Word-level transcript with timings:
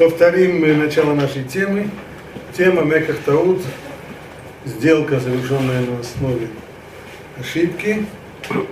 Повторим 0.00 0.78
начало 0.78 1.12
нашей 1.12 1.44
темы. 1.44 1.90
Тема 2.56 2.84
Меках 2.84 3.18
Таут. 3.18 3.60
Сделка, 4.64 5.20
совершенная 5.20 5.82
на 5.82 6.00
основе 6.00 6.48
ошибки, 7.38 8.06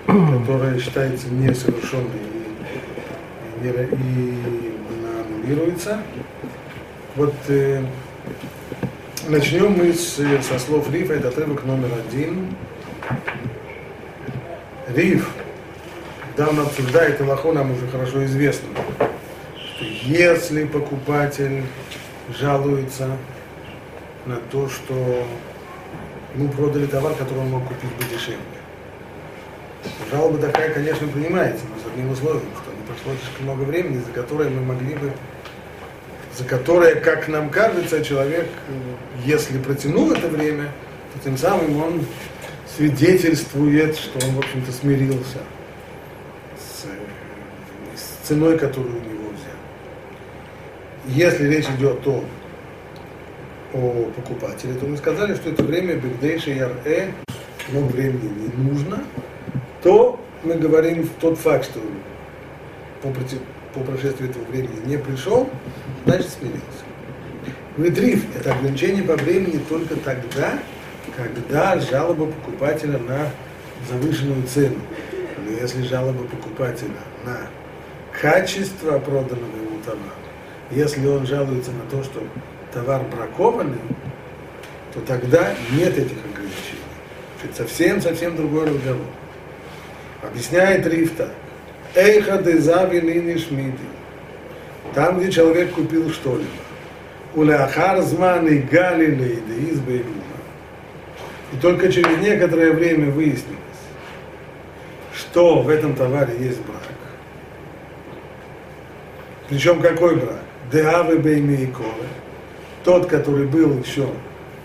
которая 0.06 0.80
считается 0.80 1.28
несовершенной 1.28 2.06
и, 3.62 3.66
и, 3.66 3.68
и 3.68 4.74
она 4.88 5.20
аннулируется. 5.20 6.00
Вот 7.14 7.34
э, 7.48 7.82
начнем 9.28 9.72
мы 9.72 9.92
с, 9.92 10.16
со 10.16 10.58
слов 10.58 10.90
Рифа, 10.90 11.12
это 11.12 11.28
отрывок 11.28 11.62
номер 11.66 11.90
один. 12.08 12.56
Риф, 14.94 15.28
да, 16.38 16.48
он 16.48 16.58
обсуждает 16.60 17.20
Илаху, 17.20 17.52
нам 17.52 17.70
уже 17.72 17.86
хорошо 17.88 18.24
известно, 18.24 18.68
если 20.02 20.64
покупатель 20.64 21.62
жалуется 22.38 23.10
на 24.26 24.36
то, 24.36 24.68
что 24.68 25.26
ему 26.34 26.48
продали 26.50 26.86
товар, 26.86 27.14
который 27.14 27.40
он 27.40 27.50
мог 27.50 27.66
купить 27.66 27.90
бы 27.96 28.04
дешевле. 28.04 28.38
Жалоба 30.10 30.38
такая, 30.38 30.72
конечно, 30.72 31.06
принимается, 31.08 31.64
но 31.66 31.80
с 31.80 31.92
одним 31.92 32.10
условием, 32.10 32.48
что 32.62 32.70
не 32.70 32.86
прошло 32.86 33.12
слишком 33.20 33.44
много 33.44 33.62
времени, 33.62 34.02
за 34.04 34.12
которое 34.12 34.50
мы 34.50 34.60
могли 34.60 34.94
бы, 34.94 35.12
за 36.36 36.44
которое, 36.44 36.94
как 36.96 37.28
нам 37.28 37.50
кажется, 37.50 38.04
человек, 38.04 38.48
если 39.24 39.58
протянул 39.58 40.12
это 40.12 40.28
время, 40.28 40.72
то 41.14 41.24
тем 41.24 41.36
самым 41.36 41.82
он 41.82 42.06
свидетельствует, 42.76 43.96
что 43.96 44.24
он, 44.26 44.34
в 44.34 44.38
общем-то, 44.38 44.72
смирился 44.72 45.38
с, 46.56 46.84
с 47.98 48.26
ценой, 48.26 48.58
которую. 48.58 49.07
Если 51.08 51.48
речь 51.48 51.66
идет 51.78 52.06
о 52.06 52.24
о 53.74 54.10
покупателе, 54.16 54.74
то 54.74 54.86
мы 54.86 54.96
сказали, 54.96 55.34
что 55.34 55.50
это 55.50 55.62
время 55.62 55.94
Бигдейша 55.94 56.50
и 56.50 56.58
Ар-Э, 56.58 57.10
много 57.70 57.86
времени 57.92 58.30
не 58.38 58.70
нужно, 58.70 59.04
то 59.82 60.18
мы 60.42 60.54
говорим 60.54 61.08
тот 61.20 61.38
факт, 61.38 61.66
что 61.66 61.80
по, 63.02 63.10
по 63.74 63.84
прошествии 63.84 64.30
этого 64.30 64.44
времени 64.44 64.86
не 64.86 64.96
пришел, 64.96 65.50
значит 66.06 66.30
смирился. 66.30 66.62
Ретрив– 67.76 68.24
это 68.36 68.54
ограничение 68.54 69.02
по 69.02 69.14
времени 69.16 69.60
только 69.68 69.96
тогда, 69.96 70.58
когда 71.16 71.78
жалоба 71.78 72.26
покупателя 72.26 72.98
на 72.98 73.30
завышенную 73.88 74.44
цену. 74.46 74.78
Но 75.44 75.52
если 75.52 75.82
жалоба 75.82 76.24
покупателя 76.24 76.90
на 77.24 77.46
качество 78.20 78.98
проданного 78.98 79.56
ему 79.56 79.80
товара, 79.84 80.27
если 80.70 81.06
он 81.06 81.26
жалуется 81.26 81.70
на 81.72 81.90
то, 81.90 82.02
что 82.04 82.22
товар 82.72 83.02
бракованный, 83.02 83.80
то 84.92 85.00
тогда 85.00 85.54
нет 85.72 85.96
этих 85.96 86.16
ограничений. 86.24 86.78
Это 87.44 87.54
совсем-совсем 87.56 88.36
другой 88.36 88.66
разговор. 88.66 89.06
Объясняет 90.22 90.86
Рифта. 90.86 91.30
Эйха 91.94 92.38
дезавин 92.42 93.38
шмиди. 93.38 93.78
Там, 94.94 95.18
где 95.18 95.30
человек 95.30 95.72
купил 95.72 96.10
что-либо. 96.10 96.48
Уляхар 97.34 98.02
зман 98.02 98.46
и 98.48 98.58
галилей 98.58 99.42
И 101.52 101.56
только 101.60 101.92
через 101.92 102.18
некоторое 102.18 102.72
время 102.72 103.10
выяснилось, 103.10 103.58
что 105.14 105.60
в 105.60 105.68
этом 105.68 105.94
товаре 105.94 106.34
есть 106.38 106.60
брак. 106.62 106.82
Причем 109.48 109.80
какой 109.80 110.16
брак? 110.16 110.47
Деавы 110.70 111.18
колы 111.68 112.06
тот, 112.84 113.06
который 113.06 113.46
был 113.46 113.78
еще, 113.78 114.08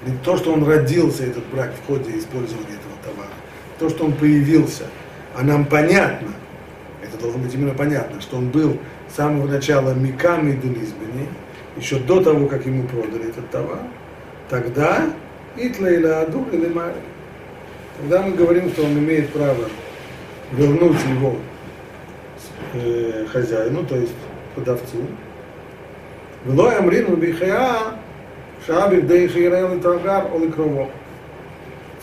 не 0.06 0.18
то, 0.24 0.38
что 0.38 0.54
он 0.54 0.66
родился, 0.66 1.24
этот 1.26 1.46
брак, 1.48 1.72
в 1.74 1.88
ходе 1.88 2.18
использования 2.18 2.76
этого 2.76 2.96
товара, 3.04 3.34
то, 3.80 3.90
что 3.90 4.06
он 4.06 4.14
появился, 4.14 4.86
а 5.36 5.44
нам 5.44 5.66
понятно, 5.66 6.30
это 7.02 7.18
должно 7.22 7.40
быть 7.40 7.54
именно 7.54 7.74
понятно, 7.74 8.22
что 8.22 8.38
он 8.38 8.50
был 8.50 8.78
с 9.10 9.16
самого 9.16 9.48
начала 9.48 9.94
Миками 9.94 10.54
Делизбени, 10.54 11.28
еще 11.78 12.00
до 12.00 12.24
того, 12.24 12.48
как 12.48 12.66
ему 12.66 12.88
продали 12.88 13.30
этот 13.30 13.50
товар, 13.50 13.80
тогда 14.50 15.10
Итла 15.56 15.90
или 15.90 16.08
Аду 16.08 16.46
или 16.52 16.68
Мари. 16.68 16.96
Тогда 18.00 18.22
мы 18.22 18.32
говорим, 18.32 18.70
что 18.70 18.84
он 18.84 18.94
имеет 18.94 19.30
право 19.30 19.66
вернуть 20.52 20.98
его 21.10 21.36
э, 22.74 23.26
хозяину, 23.32 23.86
то 23.86 23.96
есть 23.96 24.14
продавцу. 24.56 24.98
Велой 26.46 26.78
Амрин 26.78 27.16
Бихая 27.16 27.96
Шабик 28.66 29.08
Дейширел 29.08 29.78
и 29.78 29.80
Тагар 29.80 30.28
Оликрово. 30.34 30.90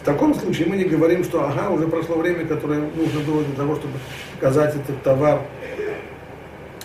В 0.01 0.05
таком 0.05 0.35
случае 0.35 0.69
мы 0.69 0.77
не 0.77 0.85
говорим, 0.85 1.25
что 1.25 1.45
ага, 1.45 1.69
уже 1.69 1.87
прошло 1.87 2.17
время, 2.17 2.47
которое 2.47 2.81
нужно 2.81 3.21
было 3.21 3.45
для 3.45 3.55
того, 3.55 3.77
чтобы 3.77 3.95
показать 4.35 4.75
этот 4.75 5.03
товар 5.03 5.41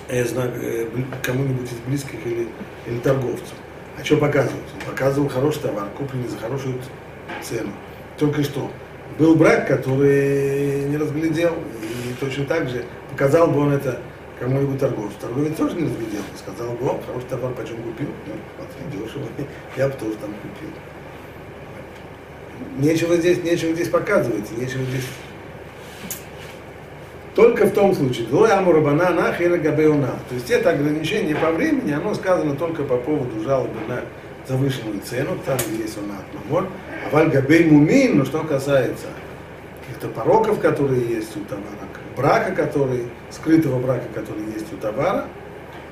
я 0.10 0.26
знаю, 0.26 0.52
э, 0.62 0.88
кому-нибудь 1.24 1.72
из 1.72 1.78
близких 1.88 2.26
или, 2.26 2.48
или 2.86 3.00
торговцу. 3.00 3.54
А 4.00 4.04
что 4.04 4.18
показывать? 4.18 4.62
Показывал 4.86 5.30
хороший 5.30 5.62
товар, 5.62 5.88
купленный 5.98 6.28
за 6.28 6.38
хорошую 6.38 6.76
цену. 7.42 7.72
Только 8.20 8.44
что 8.44 8.70
был 9.18 9.36
брак, 9.36 9.68
который 9.68 10.86
не 10.86 10.98
разглядел, 10.98 11.54
и 11.82 12.14
точно 12.20 12.46
так 12.46 12.70
же 12.70 12.86
показал 13.12 13.48
бы 13.48 13.62
он 13.62 13.72
это 13.72 14.00
кому-нибудь 14.40 14.80
торговцу. 14.80 15.16
Торговец 15.20 15.56
тоже 15.56 15.76
не 15.76 15.84
разглядел, 15.84 16.22
сказал 16.38 16.74
бы, 16.74 16.86
о, 16.88 17.02
хороший 17.06 17.28
товар, 17.30 17.54
почем 17.54 17.78
купил? 17.78 18.08
Ну, 18.28 18.34
смотри, 18.58 19.00
дешево, 19.00 19.26
я 19.78 19.88
бы 19.88 19.94
тоже 19.94 20.16
там 20.18 20.34
купил. 20.34 20.70
Нечего 22.78 23.16
здесь, 23.18 23.44
нечего 23.44 23.74
здесь 23.74 23.90
показывать, 23.90 24.50
нечего 24.58 24.84
здесь 24.84 25.06
только 27.36 27.66
в 27.66 27.72
том 27.72 27.94
случае, 27.94 28.28
амурабана 28.50 29.10
нахира 29.10 29.58
габеуна. 29.58 30.16
То 30.30 30.36
есть 30.36 30.50
это 30.50 30.70
ограничение 30.70 31.36
по 31.36 31.52
времени, 31.52 31.92
оно 31.92 32.14
сказано 32.14 32.56
только 32.56 32.84
по 32.84 32.96
поводу 32.96 33.44
жалобы 33.44 33.78
на 33.90 34.02
завышенную 34.48 35.02
цену, 35.02 35.38
там 35.46 35.58
где 35.68 35.84
есть 35.84 35.98
он 35.98 36.06
мамор. 36.08 36.70
А 37.06 37.14
валь 37.14 37.30
габей 37.30 37.66
мумин, 37.66 38.18
но 38.18 38.26
что 38.26 38.40
касается 38.40 39.08
каких-то 39.82 40.08
пороков, 40.08 40.62
которые 40.62 41.02
есть 41.02 41.36
у 41.36 41.42
товара, 41.42 41.66
брака, 42.16 42.52
который, 42.52 43.08
скрытого 43.32 43.80
брака, 43.80 44.06
который 44.14 44.44
есть 44.54 44.72
у 44.74 44.78
товара, 44.78 45.26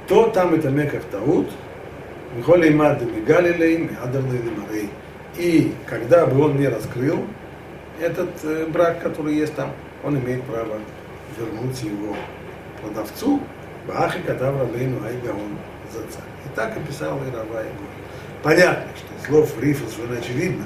то 0.07 0.27
там 0.29 0.53
это 0.53 0.69
меках 0.69 1.03
таут, 1.05 1.49
и 5.37 5.73
когда 5.87 6.25
бы 6.25 6.43
он 6.43 6.57
не 6.57 6.67
раскрыл 6.67 7.25
этот 8.01 8.29
э, 8.43 8.65
брак, 8.67 9.01
который 9.01 9.35
есть 9.35 9.55
там, 9.55 9.71
он 10.03 10.17
имеет 10.19 10.43
право 10.43 10.79
вернуть 11.37 11.81
его 11.81 12.15
продавцу, 12.81 13.39
Бахи 13.87 14.19
Катав 14.25 14.59
Рабейну 14.59 15.03
Айгаон 15.05 15.57
Заца. 15.91 16.21
И 16.45 16.55
так 16.55 16.75
описал 16.77 17.17
и 17.17 17.35
Рава 17.35 17.63
Понятно, 18.41 18.85
что 18.95 19.27
слов 19.27 19.61
Рифа 19.61 19.87
совершенно 19.89 20.19
очевидно, 20.19 20.65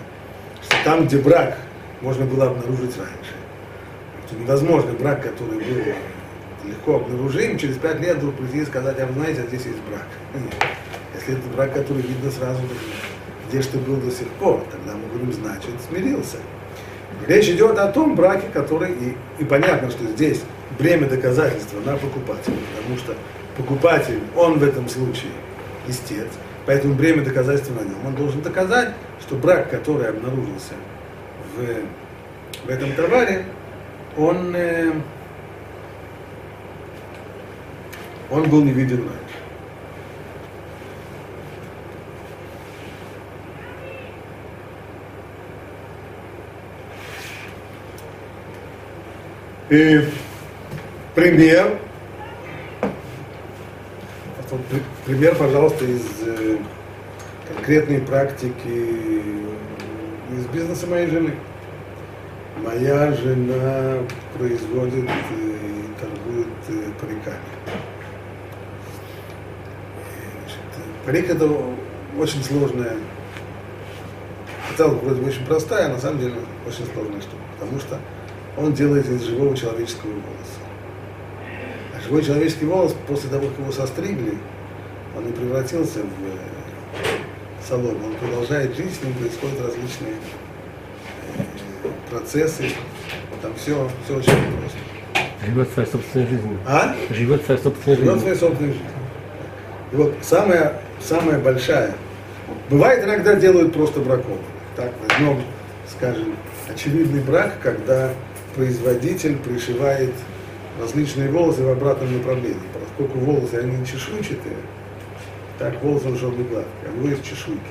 что 0.64 0.76
там, 0.84 1.06
где 1.06 1.18
брак 1.18 1.58
можно 2.02 2.26
было 2.26 2.48
обнаружить 2.48 2.98
раньше, 2.98 3.34
что 4.28 4.36
невозможно 4.36 4.92
брак, 4.94 5.24
который 5.24 5.60
был 5.60 5.94
легко 6.66 6.96
обнаружим, 6.98 7.58
через 7.58 7.78
пять 7.78 8.00
лет 8.02 8.18
вдруг 8.18 8.36
прийти 8.36 8.60
и 8.60 8.66
сказать, 8.66 9.00
а 9.00 9.06
вы 9.06 9.14
знаете, 9.14 9.42
а 9.44 9.48
здесь 9.48 9.66
есть 9.66 9.80
брак. 9.90 10.06
Если 11.16 11.34
это 11.34 11.48
брак, 11.56 11.74
который 11.74 12.02
видно 12.02 12.30
сразу, 12.30 12.60
где 13.48 13.62
что 13.62 13.78
был 13.78 13.96
до 13.98 14.12
сих 14.12 14.28
пор, 14.40 14.64
тогда 14.70 14.94
мы 14.94 15.18
будем 15.18 15.32
значит, 15.32 15.72
смирился. 15.88 16.38
Речь 17.26 17.48
идет 17.48 17.80
о 17.80 17.88
том 17.92 18.16
браке, 18.16 18.48
который, 18.54 18.92
и, 18.92 19.18
и 19.40 19.46
понятно, 19.46 19.90
что 19.90 20.06
здесь 20.06 20.42
бремя 20.78 21.08
доказательства 21.08 21.80
на 21.80 21.96
покупателя, 21.96 22.58
потому 22.76 22.98
что 22.98 23.16
покупатель, 23.56 24.20
он 24.36 24.60
в 24.60 24.64
этом 24.64 24.90
случае 24.90 25.32
истец, 25.88 26.28
поэтому 26.66 26.96
бремя 26.96 27.24
доказательства 27.24 27.74
на 27.76 27.86
нем. 27.86 28.06
Он 28.06 28.16
должен 28.16 28.42
доказать, 28.42 28.90
что 29.22 29.36
брак, 29.36 29.70
который 29.70 30.10
обнаружился 30.10 30.74
в, 31.56 32.68
в 32.68 32.70
этом 32.70 32.92
товаре, 32.92 33.46
он, 34.18 34.56
э, 34.56 34.92
он 38.32 38.50
был 38.50 38.64
не 38.64 38.72
виден 38.72 39.04
раньше. 39.04 39.28
И 49.70 50.02
пример, 51.14 51.78
пример, 55.06 55.36
пожалуйста, 55.36 55.84
из 55.84 56.06
э, 56.26 56.58
конкретной 57.50 58.00
практики 58.00 59.38
из 60.32 60.46
бизнеса 60.48 60.88
моей 60.88 61.08
жены. 61.08 61.34
Моя 62.64 63.12
жена 63.14 64.00
производит 64.38 65.06
и 65.06 65.86
торгует 66.00 66.98
париками. 67.00 67.38
Значит, 70.42 70.60
Парик 71.06 71.30
это 71.30 71.50
очень 72.18 72.44
сложная, 72.44 72.98
казалось 74.72 75.02
вроде 75.04 75.22
бы 75.22 75.28
очень 75.28 75.46
простая, 75.46 75.86
а 75.86 75.90
на 75.90 76.00
самом 76.00 76.20
деле 76.20 76.36
очень 76.68 76.86
сложная 76.94 77.22
штука, 77.22 77.44
потому 77.60 77.80
что 77.80 78.00
он 78.58 78.74
делает 78.74 79.08
из 79.08 79.24
живого 79.24 79.56
человеческого 79.56 80.12
волоса. 80.12 80.60
А 81.96 82.02
живой 82.02 82.24
человеческий 82.24 82.66
волос, 82.66 82.96
после 83.08 83.30
того, 83.30 83.48
как 83.48 83.60
его 83.60 83.72
состригли, 83.72 84.38
он 85.16 85.26
не 85.26 85.32
превратился 85.32 86.00
в 86.00 86.04
э, 86.04 87.68
солому, 87.68 88.08
он 88.08 88.16
продолжает 88.16 88.76
жить, 88.76 88.96
с 88.96 89.04
ним 89.04 89.14
происходят 89.14 89.62
различные 89.62 90.14
э, 90.14 90.47
процессы, 92.10 92.70
там 93.42 93.52
все, 93.56 93.90
все 94.06 94.18
очень 94.18 94.32
просто. 94.32 94.78
Живет 95.46 95.70
своей 95.72 95.90
собственной 95.90 96.28
жизнью. 96.28 96.58
А? 96.66 96.96
Живет 97.10 97.46
своей 97.46 97.62
собственной 97.62 97.96
Живет 97.98 98.14
жизнью. 98.14 98.20
своей 98.22 98.38
собственной 98.38 98.72
жизнью. 98.74 98.92
И 99.92 99.96
вот 99.96 100.14
самая, 100.22 100.82
самая 101.02 101.40
большая, 101.40 101.94
бывает 102.70 103.04
иногда 103.04 103.36
делают 103.36 103.74
просто 103.74 104.00
бракованных. 104.00 104.46
Так, 104.76 104.92
возьмем, 105.08 105.42
скажем, 105.90 106.36
очевидный 106.74 107.22
брак, 107.22 107.54
когда 107.62 108.12
производитель 108.56 109.38
пришивает 109.38 110.14
различные 110.82 111.30
волосы 111.30 111.64
в 111.64 111.70
обратном 111.70 112.18
направлении. 112.18 112.58
Поскольку 112.74 113.20
волосы, 113.20 113.56
они 113.56 113.86
чешуйчатые, 113.86 114.58
так, 115.58 115.82
волосы 115.82 116.10
уже 116.10 116.26
не 116.26 116.44
гладкие, 116.44 116.66
а 116.88 116.92
у 116.94 116.98
него 116.98 117.10
есть 117.10 117.24
чешуйки. 117.24 117.62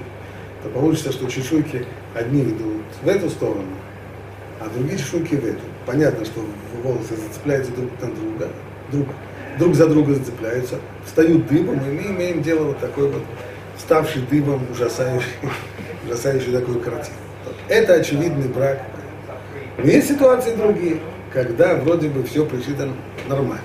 То 0.63 0.69
получится, 0.71 1.13
что 1.13 1.29
чешуйки 1.31 1.85
одни 2.15 2.43
идут 2.43 2.83
в 3.03 3.09
эту 3.09 3.29
сторону, 3.31 3.76
а 4.61 4.69
другие 4.69 4.99
чешуйки 4.99 5.35
в 5.35 5.45
эту. 5.45 5.61
Понятно, 5.85 6.25
что 6.25 6.41
волосы 6.83 7.17
зацепляются 7.17 7.73
друг 7.73 7.91
на 8.01 8.09
друга, 8.09 8.49
друг, 8.91 9.09
друг 9.59 9.75
за 9.75 9.87
друга 9.89 10.15
зацепляются, 10.15 10.77
встают 11.05 11.47
дыбом, 11.47 11.77
и 11.77 11.91
мы 11.91 12.03
имеем 12.15 12.43
дело 12.43 12.69
вот 12.69 12.79
такой 12.79 13.11
вот 13.11 13.23
ставший 13.79 14.23
дыбом 14.23 14.67
ужасающий, 14.71 15.29
ужасающий 16.07 16.53
такую 16.53 16.81
картину. 16.81 17.17
Это 17.69 17.95
очевидный 17.95 18.49
брак. 18.49 18.83
Но 19.79 19.85
есть 19.85 20.09
ситуации 20.09 20.55
другие, 20.55 20.99
когда 21.33 21.75
вроде 21.75 22.09
бы 22.09 22.25
все 22.25 22.47
причитано 22.47 22.95
нормально. 23.29 23.61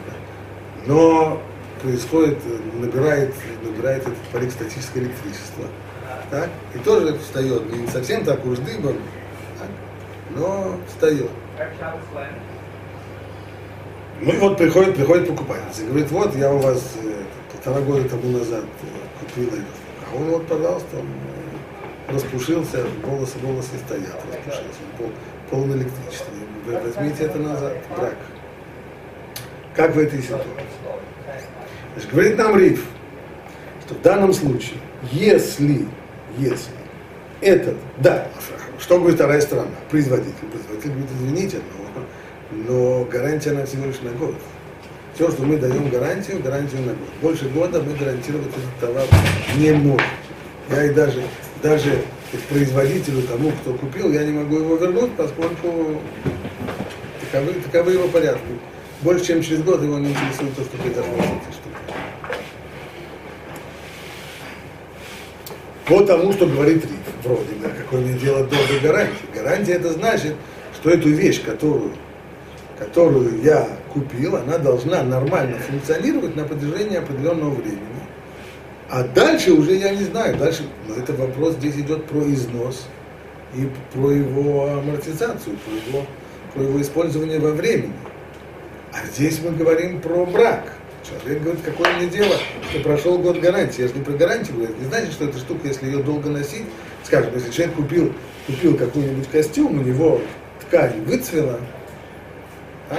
Но 0.86 1.42
происходит, 1.82 2.40
набирает, 2.80 3.34
набирает 3.64 4.02
этот 4.04 4.18
парик 4.32 4.52
статическое 4.52 5.04
электричество. 5.04 5.66
Так? 6.30 6.50
И 6.76 6.80
тоже 6.80 7.18
встает, 7.18 7.72
не 7.72 7.88
совсем 7.88 8.24
так 8.24 8.46
уж 8.46 8.58
дыбом? 8.60 8.98
Но 10.36 10.78
встает. 10.88 11.30
Ну 14.22 14.34
и 14.34 14.38
вот 14.38 14.58
приходит, 14.58 14.96
приходит 14.96 15.28
покупатель 15.28 15.84
и 15.84 15.88
говорит, 15.88 16.12
вот 16.12 16.36
я 16.36 16.54
у 16.54 16.60
вас 16.60 16.96
э, 17.02 17.24
полтора 17.52 17.82
года 17.82 18.08
тому 18.08 18.38
назад 18.38 18.64
э, 18.64 19.20
купил 19.20 19.48
это. 19.48 19.66
А 20.12 20.16
он 20.16 20.24
вот, 20.26 20.48
пожалуйста, 20.48 20.98
он 20.98 21.08
э, 21.08 22.14
распушился, 22.14 22.86
волосы, 23.04 23.40
волосы 23.40 23.70
стоят, 23.86 24.20
распушился, 24.32 24.80
он 24.84 24.98
пол, 24.98 25.12
полон 25.50 25.74
электричества. 25.74 26.34
Возьмите 26.68 27.24
это 27.24 27.40
назад, 27.40 27.74
брак. 27.98 28.16
Как 29.76 29.96
в 29.96 30.00
этой 30.00 30.22
ситуации? 30.22 30.48
Значит, 31.94 32.12
говорит 32.12 32.38
нам 32.38 32.58
Риф, 32.58 32.86
что 33.86 33.96
в 33.96 34.02
данном 34.02 34.34
случае, 34.34 34.78
если, 35.12 35.88
если 36.38 36.81
этот, 37.42 37.76
да, 37.98 38.28
что 38.80 38.98
говорит 38.98 39.16
вторая 39.16 39.42
сторона, 39.42 39.72
производитель, 39.90 40.34
производитель 40.52 40.90
говорит, 40.90 41.10
извините, 41.18 41.60
но, 42.56 42.68
но 42.68 43.06
гарантия 43.06 43.52
на 43.52 43.66
всего 43.66 43.86
лишь 43.88 44.00
на 44.02 44.12
год. 44.12 44.36
Все, 45.16 45.30
что 45.30 45.44
мы 45.44 45.58
даем 45.58 45.90
гарантию, 45.90 46.42
гарантию 46.42 46.82
на 46.82 46.94
год. 46.94 47.10
Больше 47.22 47.50
года 47.50 47.82
мы 47.82 47.96
гарантировать 47.96 48.48
этот 48.48 48.80
товар 48.80 49.06
не 49.58 49.72
можем. 49.72 50.08
Я 50.70 50.86
и 50.86 50.94
даже, 50.94 51.22
даже 51.62 52.02
производителю, 52.50 53.24
тому, 53.24 53.52
кто 53.52 53.74
купил, 53.74 54.12
я 54.12 54.24
не 54.24 54.32
могу 54.32 54.58
его 54.58 54.76
вернуть, 54.78 55.12
поскольку 55.18 56.02
таковы, 57.20 57.54
таковы 57.54 57.94
его 57.94 58.08
порядки. 58.08 58.42
Больше, 59.02 59.26
чем 59.26 59.42
через 59.42 59.64
год 59.64 59.82
его 59.82 59.98
не 59.98 60.12
интересует 60.12 60.56
то, 60.56 60.64
что 60.64 60.78
произошло 60.78 61.14
с 61.16 61.20
этой 61.20 61.54
штукой. 61.54 61.82
По 65.86 66.06
тому, 66.06 66.32
что 66.32 66.46
говорит 66.46 66.86
Риф, 66.86 67.01
вроде 67.24 67.54
бы, 67.56 67.70
какое 67.70 68.02
мне 68.02 68.18
дело 68.18 68.46
до 68.46 68.56
гарантии. 68.82 69.26
Гарантия 69.34 69.74
это 69.74 69.94
значит, 69.94 70.36
что 70.76 70.90
эту 70.90 71.10
вещь, 71.10 71.44
которую, 71.44 71.92
которую 72.78 73.42
я 73.42 73.68
купил, 73.94 74.38
она 74.38 74.58
должна 74.58 75.04
нормально 75.04 75.58
функционировать 75.60 76.36
на 76.36 76.44
протяжении 76.46 76.98
определенного 76.98 77.52
времени. 77.52 77.86
А 78.90 79.04
дальше 79.04 79.54
уже 79.54 79.76
я 79.76 79.96
не 79.96 80.04
знаю, 80.04 80.38
дальше, 80.38 80.64
но 80.88 80.96
это 80.96 81.14
вопрос 81.14 81.56
здесь 81.56 81.76
идет 81.76 82.06
про 82.06 82.22
износ 82.30 82.88
и 83.56 83.70
про 83.94 84.12
его 84.12 84.70
амортизацию, 84.80 85.58
про 85.58 85.74
его, 85.74 86.06
про 86.54 86.64
его 86.64 86.82
использование 86.82 87.40
во 87.40 87.52
времени. 87.52 87.94
А 88.92 89.06
здесь 89.06 89.40
мы 89.42 89.52
говорим 89.52 90.02
про 90.02 90.26
брак. 90.26 90.74
Человек 91.08 91.42
говорит, 91.42 91.62
какое 91.64 91.94
мне 91.96 92.08
дело, 92.08 92.36
что 92.70 92.80
прошел 92.82 93.18
год 93.18 93.40
гарантии. 93.40 93.82
Я 93.82 93.88
же 93.88 93.94
не 93.96 94.04
про 94.04 94.14
гарантию 94.14 94.58
говорю. 94.58 94.76
Не 94.78 94.86
значит, 94.86 95.14
что 95.14 95.26
эта 95.26 95.38
штука, 95.38 95.68
если 95.68 95.86
ее 95.86 96.04
долго 96.04 96.30
носить, 96.30 96.66
скажем, 97.04 97.34
если 97.36 97.52
человек 97.52 97.76
купил, 97.76 98.14
купил 98.48 98.78
какой-нибудь 98.78 99.30
костюм, 99.30 99.80
у 99.80 99.84
него 99.84 100.22
ткань 100.62 101.02
выцвела, 101.06 101.60
а, 102.90 102.96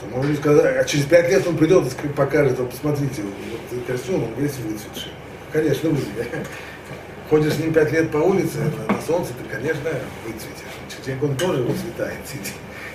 то 0.00 0.06
можно 0.16 0.34
сказать, 0.36 0.76
а 0.76 0.84
через 0.84 1.04
пять 1.06 1.28
лет 1.30 1.46
он 1.46 1.56
придет 1.56 1.84
и 2.04 2.08
покажет, 2.08 2.58
вот 2.58 2.70
посмотрите, 2.70 3.22
вот 3.22 3.80
костюм, 3.86 4.24
он 4.24 4.30
весь 4.42 4.56
выцветший. 4.58 5.12
Конечно, 5.52 5.90
вы. 5.90 5.98
Ходишь 7.30 7.54
с 7.54 7.58
ним 7.58 7.72
пять 7.72 7.90
лет 7.92 8.10
по 8.10 8.18
улице, 8.18 8.58
на, 8.58 8.94
на 8.94 9.00
солнце, 9.02 9.32
ты, 9.32 9.54
конечно, 9.56 9.90
выцветишь. 10.24 11.04
Человек 11.04 11.22
он 11.24 11.36
тоже 11.36 11.62
выцветает, 11.62 12.18
сидит, 12.26 12.52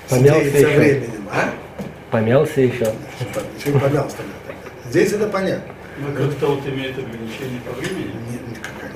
Помялся 0.10 0.58
еще. 0.58 0.68
временем. 0.78 1.28
А? 1.32 1.50
Помялся 2.12 2.62
еще. 2.62 2.94
Не 3.66 3.80
помялся 3.80 4.18
тогда. 4.18 4.60
Здесь 4.90 5.14
это 5.14 5.28
понятно. 5.28 5.74
Но 6.00 6.08
как-то 6.16 6.48
вот 6.48 6.68
имеет 6.68 6.98
ограничение 6.98 7.62
по 7.66 7.72
времени. 7.74 8.12
Не- 8.30 8.34
не- 8.34 8.41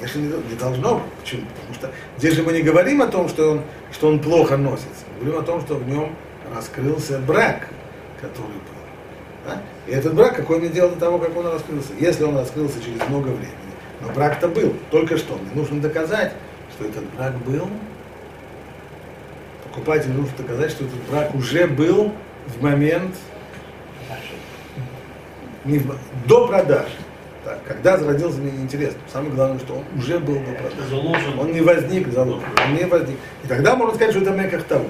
конечно, 0.06 0.20
не, 0.20 0.50
не 0.52 0.56
должно 0.58 0.96
быть. 0.96 1.04
Почему? 1.22 1.42
Потому 1.56 1.74
что 1.74 1.92
здесь 2.18 2.34
же 2.36 2.44
мы 2.44 2.54
не 2.54 2.62
говорим 2.62 3.02
о 3.02 3.08
том, 3.08 3.28
что 3.30 3.52
он, 3.52 3.62
что 3.92 4.08
он 4.08 4.20
плохо 4.20 4.58
носится. 4.58 5.06
Мы 5.18 5.26
говорим 5.26 5.42
о 5.42 5.46
том, 5.46 5.62
что 5.62 5.76
в 5.76 5.88
нем 5.88 6.16
раскрылся 6.54 7.20
брак, 7.20 7.68
который 8.22 8.54
был. 8.54 9.48
Да? 9.48 9.62
И 9.88 9.92
этот 9.92 10.14
брак, 10.14 10.36
какое 10.36 10.60
мне 10.60 10.70
дело 10.70 10.90
до 10.92 11.00
того, 11.00 11.18
как 11.20 11.36
он 11.36 11.48
раскрылся? 11.48 11.90
Если 12.00 12.24
он 12.24 12.38
раскрылся 12.38 12.82
через 12.84 13.08
много 13.10 13.30
времени, 13.30 13.56
но 14.02 14.10
брак-то 14.14 14.48
был, 14.48 14.74
только 14.92 15.18
что. 15.18 15.36
Мне 15.38 15.52
нужно 15.56 15.82
доказать, 15.82 16.34
что 16.76 16.86
этот 16.86 17.04
брак 17.16 17.36
был. 17.40 17.68
Покупателю 19.64 20.14
нужно 20.14 20.34
доказать, 20.38 20.72
что 20.72 20.86
этот 20.86 21.00
брак 21.10 21.34
уже 21.36 21.68
был 21.68 22.14
в 22.48 22.62
момент 22.62 23.16
не 25.66 25.80
в- 25.80 25.98
до 26.28 26.48
продажи. 26.48 26.90
Так, 27.46 27.60
когда 27.64 27.96
зародился, 27.96 28.40
мне 28.40 28.52
неинтересно. 28.52 29.00
Самое 29.14 29.32
главное, 29.32 29.60
что 29.60 29.76
он 29.76 30.00
уже 30.00 30.18
был 30.18 30.34
до 30.34 30.52
продажи. 30.54 30.90
Заложен. 30.90 31.40
Он 31.40 31.52
не 31.52 31.62
возник 31.62 32.12
заложен, 32.12 32.50
он 32.66 32.74
не 32.74 32.86
возник. 32.86 33.18
И 33.44 33.48
тогда 33.48 33.76
можно 33.76 33.94
сказать, 33.94 34.16
что 34.16 34.24
это 34.24 34.32
меках 34.32 34.64
того. 34.64 34.88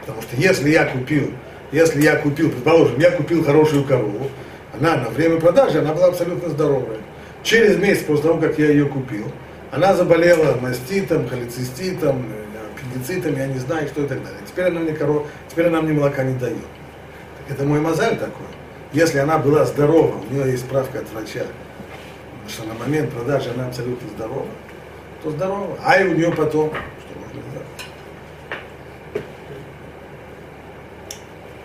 Потому 0.00 0.20
что 0.20 0.36
если 0.36 0.68
я 0.68 0.84
купил, 0.84 1.30
если 1.72 2.02
я 2.02 2.16
купил, 2.16 2.50
предположим, 2.50 3.00
я 3.00 3.10
купил 3.10 3.42
хорошую 3.42 3.84
корову, 3.84 4.28
она 4.78 4.98
на 4.98 5.08
время 5.08 5.40
продажи, 5.40 5.78
она 5.78 5.94
была 5.94 6.08
абсолютно 6.08 6.50
здоровая. 6.50 6.98
Через 7.42 7.78
месяц 7.78 8.02
после 8.02 8.24
того, 8.24 8.38
как 8.38 8.58
я 8.58 8.68
ее 8.68 8.84
купил, 8.84 9.24
она 9.70 9.94
заболела 9.94 10.58
маститом, 10.60 11.26
холециститом, 11.26 12.26
э, 12.30 12.74
аппендицитом, 12.74 13.34
я 13.34 13.46
не 13.46 13.58
знаю, 13.60 13.88
что 13.88 14.02
и 14.02 14.06
так 14.06 14.22
далее. 14.22 14.40
Теперь 14.46 14.66
она 14.66 14.80
мне 14.80 14.92
коров, 14.92 15.26
теперь 15.48 15.68
она 15.68 15.80
мне 15.80 15.94
молока 15.94 16.22
не 16.22 16.38
дает. 16.38 16.58
Так 17.38 17.56
это 17.56 17.64
мой 17.64 17.80
мозаль 17.80 18.18
такой. 18.18 18.46
Если 18.92 19.16
она 19.16 19.38
была 19.38 19.64
здорова, 19.64 20.16
у 20.28 20.34
нее 20.34 20.52
есть 20.52 20.64
справка 20.64 20.98
от 20.98 21.10
врача, 21.10 21.46
что 22.47 22.63
на 22.63 22.73
момент 22.73 23.11
продажи 23.11 23.51
она 23.51 23.67
абсолютно 23.67 24.09
здорова, 24.09 24.47
то 25.23 25.31
здорова. 25.31 25.77
А 25.83 26.01
и 26.01 26.07
у 26.07 26.15
нее 26.15 26.31
потом, 26.31 26.69
что 26.69 27.19
можно 27.19 27.41
сделать? 27.49 27.67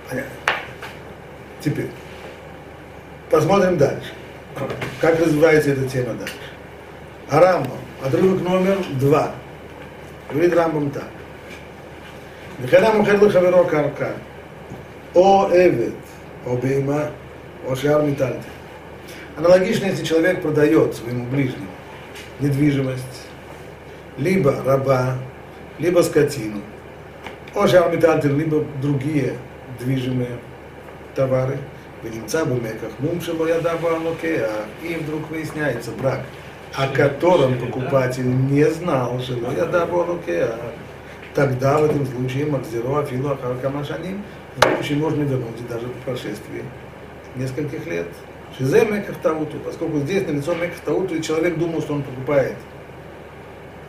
Понятно. 0.08 0.30
Теперь, 1.60 1.90
посмотрим 3.30 3.78
дальше. 3.78 4.12
Как 5.00 5.18
развивается 5.18 5.70
эта 5.70 5.88
тема 5.88 6.14
дальше. 6.14 6.34
А 7.30 7.40
Рамбам, 7.40 7.78
отрывок 8.04 8.42
номер 8.42 8.78
два. 9.00 9.34
Говорит 10.30 10.54
Рамбам 10.54 10.90
так. 10.90 11.04
וכאדם 12.62 12.96
מוכר 12.96 13.26
לחברו 13.26 13.66
קרקע, 13.66 14.10
או 15.14 15.46
עבד, 15.46 15.90
או 16.46 16.56
בהמה, 16.56 17.02
או 17.66 17.76
שאר 17.76 18.02
מיטלטל. 18.02 18.38
Аналогично, 19.39 19.85
если 19.85 20.03
человек 20.03 20.41
продает 20.41 20.95
своему 20.95 21.25
ближнему 21.25 21.65
недвижимость, 22.41 23.27
либо 24.17 24.53
раба, 24.65 25.15
либо 25.77 26.01
скотину, 26.01 26.61
о 27.55 27.65
шармиталтер, 27.65 28.33
либо 28.35 28.65
другие 28.81 29.35
движимые 29.79 30.39
товары, 31.15 31.57
в 32.03 32.13
немца 32.13 32.45
бумеках, 32.45 32.91
мумшело 32.99 33.47
яда 33.47 33.77
балоке, 33.81 34.45
а 34.45 34.65
и 34.85 34.95
вдруг 34.95 35.29
выясняется 35.29 35.91
брак 35.91 36.19
о 36.75 36.87
котором 36.87 37.57
покупатель 37.57 38.27
не 38.27 38.63
знал, 38.69 39.19
что 39.19 39.35
я 39.51 39.65
даболуке, 39.65 40.49
тогда 41.33 41.79
в 41.79 41.85
этом 41.85 42.05
случае 42.05 42.45
Макзиру 42.45 42.95
Афилу 42.95 43.31
Ахаркамашаним 43.31 44.23
в 44.55 44.61
случае 44.61 44.97
можно 44.99 45.23
вернуть 45.23 45.67
даже 45.67 45.87
по 45.87 46.11
прошествии 46.11 46.63
нескольких 47.35 47.85
лет. 47.87 48.07
Шизе 48.57 48.85
Мекахтауту, 48.85 49.57
поскольку 49.59 49.99
здесь 49.99 50.27
на 50.27 50.31
лицо 50.31 50.53
Мекахтауту, 50.53 51.15
и 51.15 51.21
человек 51.21 51.57
думал, 51.57 51.81
что 51.81 51.93
он 51.93 52.03
покупает 52.03 52.55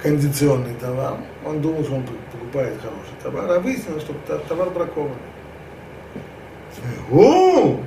кондиционный 0.03 0.75
товар, 0.75 1.19
он 1.45 1.61
думал, 1.61 1.85
что 1.85 1.95
он 1.95 2.05
покупает 2.33 2.75
хороший 2.81 3.23
товар, 3.23 3.51
а 3.51 3.61
выяснилось, 3.61 4.03
что 4.03 4.15
товар 4.49 4.71
бракованный. 4.71 5.17
О! 7.11 7.81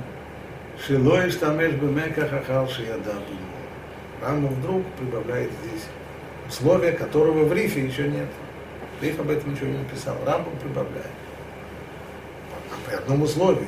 Шилой 0.86 1.30
штамеш 1.30 1.72
бемеках 1.74 2.32
ахал 2.32 2.68
шияда 2.68 3.14
Рама 4.20 4.48
вдруг 4.48 4.84
прибавляет 4.98 5.50
здесь 5.62 5.84
условие, 6.48 6.92
которого 6.92 7.44
в 7.44 7.52
рифе 7.52 7.84
еще 7.86 8.08
нет. 8.08 8.28
Риф 9.00 9.18
об 9.20 9.30
этом 9.30 9.52
ничего 9.52 9.66
не 9.66 9.78
написал. 9.78 10.16
Рамбам 10.26 10.56
прибавляет. 10.62 11.06
А 12.70 12.88
при 12.88 12.96
одном 12.96 13.22
условии, 13.22 13.66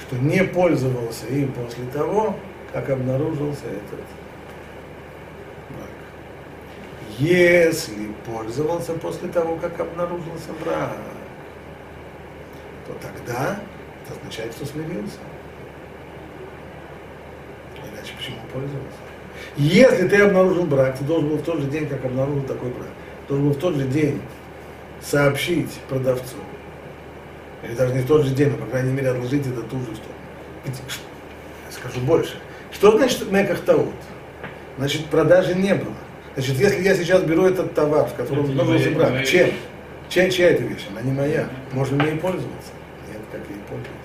что 0.00 0.16
не 0.16 0.44
пользовался 0.44 1.26
им 1.26 1.52
после 1.52 1.84
того, 1.92 2.36
как 2.72 2.90
обнаружился 2.90 3.66
этот 3.66 4.00
брак. 5.70 5.88
Если 7.18 8.08
пользовался 8.26 8.92
после 8.94 9.28
того, 9.28 9.56
как 9.56 9.80
обнаружился 9.80 10.52
брак, 10.64 10.96
то 12.86 12.92
тогда 13.00 13.60
это 14.04 14.18
означает, 14.18 14.52
что 14.52 14.66
смирился. 14.66 15.18
Иначе 17.92 18.12
почему 18.16 18.38
пользовался? 18.52 18.98
Если 19.56 20.08
ты 20.08 20.22
обнаружил 20.22 20.64
брак, 20.64 20.98
ты 20.98 21.04
должен 21.04 21.30
был 21.30 21.36
в 21.38 21.42
тот 21.42 21.60
же 21.60 21.68
день, 21.68 21.88
как 21.88 22.04
обнаружил 22.04 22.42
такой 22.42 22.70
брак, 22.70 22.88
должен 23.28 23.48
был 23.48 23.54
в 23.54 23.58
тот 23.58 23.74
же 23.74 23.86
день 23.86 24.20
сообщить 25.00 25.72
продавцу, 25.88 26.36
или 27.62 27.74
даже 27.74 27.94
не 27.94 28.00
в 28.00 28.06
тот 28.06 28.24
же 28.24 28.34
день, 28.34 28.50
но, 28.50 28.56
по 28.58 28.66
крайней 28.70 28.92
мере, 28.92 29.10
отложить 29.10 29.46
это 29.46 29.62
ту 29.62 29.78
же 29.80 29.86
сторону. 29.96 30.90
Скажу 31.70 32.00
больше. 32.00 32.34
Что 32.72 32.96
значит 32.96 33.30
меках 33.30 33.60
таут? 33.60 33.94
Значит, 34.78 35.06
продажи 35.06 35.54
не 35.54 35.74
было. 35.74 35.94
Значит, 36.34 36.56
если 36.58 36.82
я 36.82 36.94
сейчас 36.94 37.22
беру 37.22 37.46
этот 37.46 37.74
товар, 37.74 38.06
в 38.06 38.14
котором 38.14 38.44
обнаружился 38.44 38.90
брак, 38.90 39.24
чем? 39.24 39.50
Чем, 40.08 40.30
чья 40.30 40.50
эта 40.50 40.62
вещь? 40.62 40.86
Она 40.90 41.00
не 41.02 41.12
моя. 41.12 41.48
Можно 41.72 42.02
мне 42.02 42.12
и 42.14 42.18
пользоваться. 42.18 42.72
Нет, 43.08 43.20
как 43.32 43.40
ей 43.48 43.58
пользоваться. 43.68 43.96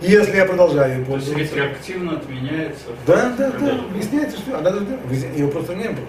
Если 0.00 0.36
я 0.36 0.44
продолжаю 0.44 0.98
ей 0.98 1.04
То 1.04 1.14
есть 1.14 1.26
пользоваться. 1.26 1.54
ретроактивно 1.56 2.12
отменяется. 2.18 2.84
Да, 3.06 3.34
да, 3.36 3.50
да. 3.50 3.74
Выясняется, 3.90 4.36
что 4.38 4.58
она 4.58 4.70
выясня- 4.70 5.32
ее 5.32 5.48
просто 5.48 5.74
не 5.74 5.88
было. 5.88 6.06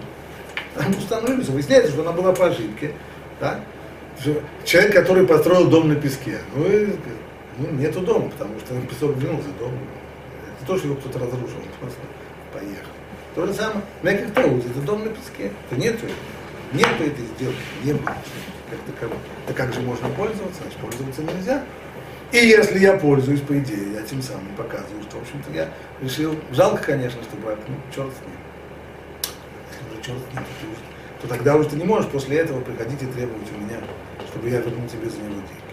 Там 0.74 0.90
установилось, 0.90 1.48
выясняется, 1.48 1.90
что 1.92 2.02
она 2.02 2.12
была 2.12 2.32
по 2.32 2.46
ошибке. 2.46 2.92
Да? 3.40 3.60
Человек, 4.64 4.92
который 4.92 5.26
построил 5.26 5.68
дом 5.68 5.88
на 5.88 5.94
песке, 5.94 6.38
ну, 6.54 6.66
и, 6.66 6.88
ну 7.58 7.70
нету 7.72 8.00
дома, 8.00 8.30
потому 8.30 8.58
что 8.60 8.74
песок 8.80 9.18
двинулся, 9.18 9.48
дом. 9.58 9.72
Это 10.58 10.66
то, 10.66 10.76
что 10.76 10.88
его 10.88 10.96
кто-то 10.96 11.18
разрушил, 11.18 11.58
он 11.58 11.78
просто 11.80 12.00
поехал. 12.52 12.92
То 13.34 13.46
же 13.46 13.54
самое, 13.54 13.82
Меках 14.02 14.32
Таут, 14.34 14.66
это 14.66 14.80
дом 14.80 15.04
на 15.04 15.10
песке. 15.10 15.52
Это 15.70 15.80
нету, 15.80 16.06
нету 16.72 17.04
этой 17.04 17.24
сделки, 17.36 17.58
не 17.84 17.92
было. 17.92 18.16
Как. 19.00 19.10
Да 19.46 19.54
как 19.54 19.72
же 19.72 19.80
можно 19.80 20.08
пользоваться? 20.10 20.62
Значит, 20.62 20.78
пользоваться 20.78 21.22
нельзя. 21.22 21.64
И 22.32 22.36
если 22.36 22.78
я 22.78 22.98
пользуюсь, 22.98 23.40
по 23.40 23.58
идее, 23.58 23.92
я 23.94 24.02
тем 24.02 24.20
самым 24.20 24.54
показываю, 24.56 25.02
что, 25.04 25.16
в 25.18 25.22
общем-то, 25.22 25.50
я 25.52 25.68
решил, 26.02 26.34
жалко, 26.52 26.82
конечно, 26.82 27.22
что 27.22 27.36
брак, 27.36 27.58
ну, 27.66 27.74
черт 27.94 28.12
с 28.12 28.20
ним. 28.26 28.36
Если 29.70 29.94
уже 29.94 30.02
черт 30.04 30.18
с 30.18 30.34
ним, 30.34 30.44
то, 30.44 31.22
то 31.22 31.28
тогда 31.28 31.56
уже 31.56 31.70
ты 31.70 31.76
не 31.76 31.84
можешь 31.84 32.10
после 32.10 32.38
этого 32.38 32.60
приходить 32.60 33.02
и 33.02 33.06
требовать 33.06 33.48
у 33.56 33.64
меня, 33.64 33.80
чтобы 34.28 34.48
я 34.48 34.58
вернул 34.58 34.86
тебе 34.88 35.08
за 35.08 35.18
него 35.18 35.34
деньги. 35.34 35.68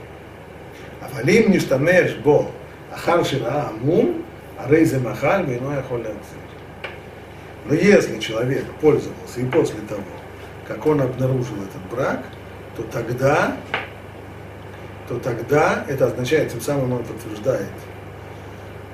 А 1.02 1.10
валим 1.14 1.52
не 1.52 1.60
штамеш 1.60 2.16
бо 2.18 2.52
ахар 2.92 3.26
шира 3.26 3.70
амум, 3.70 4.24
а 4.58 4.70
рейзе 4.70 5.00
махаль, 5.00 5.46
вино 5.46 5.74
я 5.74 5.84
Но 7.66 7.74
если 7.74 8.20
человек 8.20 8.66
пользовался 8.82 9.40
и 9.40 9.46
после 9.46 9.80
того, 9.88 10.04
как 10.68 10.86
он 10.86 11.02
обнаружил 11.02 11.56
этот 11.56 11.82
брак, 11.92 12.24
то 12.76 12.84
тогда 12.84 13.56
то 15.08 15.20
тогда 15.20 15.86
это 15.88 16.08
означает, 16.08 16.52
тем 16.52 16.62
самым 16.62 16.94
он 16.94 17.04
подтверждает, 17.04 17.70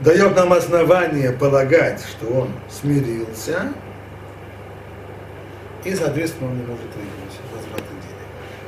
дает 0.01 0.35
нам 0.35 0.51
основание 0.51 1.31
полагать, 1.31 2.01
что 2.01 2.27
он 2.33 2.49
смирился, 2.69 3.71
и, 5.85 5.95
соответственно, 5.95 6.51
он 6.51 6.57
не 6.57 6.65
может 6.65 6.83
денег. 6.93 7.20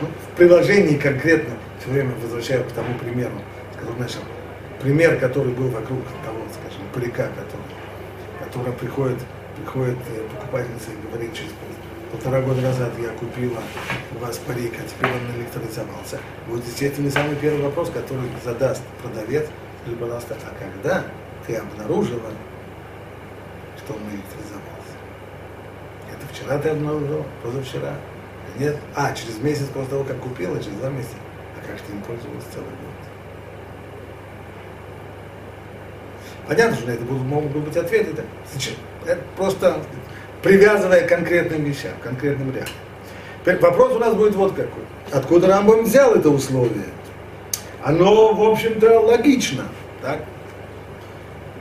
Ну, 0.03 0.09
в 0.33 0.35
приложении 0.35 0.97
конкретно, 0.97 1.53
все 1.79 1.89
время 1.91 2.13
возвращаю 2.21 2.65
к 2.65 2.73
тому 2.73 2.93
примеру, 2.95 3.35
с 3.71 3.79
которого 3.79 3.99
начал, 3.99 4.19
пример, 4.81 5.17
который 5.17 5.53
был 5.53 5.69
вокруг 5.69 5.99
того, 6.25 6.39
скажем, 6.51 6.81
парика, 6.93 7.29
который, 7.29 8.43
который 8.43 8.73
приходит, 8.73 9.19
приходит 9.55 9.97
э, 10.09 10.27
покупательница 10.35 10.91
и 10.91 11.07
говорит, 11.09 11.33
через 11.33 11.51
пол- 11.51 12.11
полтора 12.11 12.41
года 12.41 12.59
назад 12.59 12.91
я 13.01 13.11
купила 13.11 13.61
у 14.13 14.19
вас 14.19 14.39
парик, 14.39 14.73
а 14.77 14.83
теперь 14.89 15.09
он 15.09 15.39
электролизовался. 15.39 16.19
Вот, 16.49 16.61
естественно, 16.67 17.09
самый 17.09 17.37
первый 17.37 17.61
вопрос, 17.61 17.89
который 17.89 18.29
задаст 18.43 18.83
продавец, 19.01 19.47
скажи, 19.83 19.95
пожалуйста, 19.95 20.35
а 20.43 20.53
когда 20.61 21.05
ты 21.47 21.55
обнаружила, 21.55 22.29
что 23.77 23.93
он 23.93 24.01
электризовался? 24.11 24.95
Это 26.11 26.27
вчера 26.33 26.57
ты 26.57 26.69
обнаружила, 26.69 27.23
позавчера? 27.41 27.95
Нет? 28.57 28.77
А, 28.95 29.13
через 29.13 29.37
месяц 29.39 29.65
после 29.73 29.89
того, 29.89 30.03
как 30.03 30.19
купила, 30.19 30.57
через 30.61 30.77
два 30.77 30.89
месяца. 30.89 31.15
А 31.57 31.67
как 31.67 31.77
же 31.77 31.83
ты 31.87 31.93
им 31.93 32.01
пользовалась 32.01 32.43
целый 32.53 32.69
год? 32.69 32.93
Понятно, 36.47 36.77
что 36.77 36.87
на 36.87 36.91
это 36.91 37.03
будут, 37.03 37.23
могут 37.23 37.51
быть 37.51 37.77
ответы. 37.77 38.13
так? 38.13 38.25
Это 39.05 39.21
просто 39.35 39.77
привязывая 40.41 41.05
к 41.05 41.09
конкретным 41.09 41.63
вещам, 41.63 41.91
к 41.99 42.03
конкретным 42.03 42.49
реалиям. 42.51 42.75
Теперь 43.41 43.59
вопрос 43.59 43.93
у 43.93 43.99
нас 43.99 44.13
будет 44.13 44.35
вот 44.35 44.53
какой. 44.53 44.83
Откуда 45.11 45.47
Рамбам 45.47 45.83
взял 45.83 46.15
это 46.15 46.29
условие? 46.29 46.85
Оно, 47.83 48.33
в 48.33 48.43
общем-то, 48.43 48.99
логично. 48.99 49.63
Так? 50.01 50.23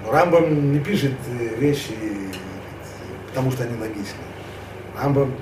Но 0.05 0.13
Рамбам 0.13 0.73
не 0.73 0.79
пишет 0.79 1.13
э, 1.41 1.57
вещи, 1.57 1.93
э, 2.01 2.33
потому 3.29 3.51
что 3.51 3.65
они 3.65 3.77
логичны. 3.77 4.19
Рамбам 5.01 5.33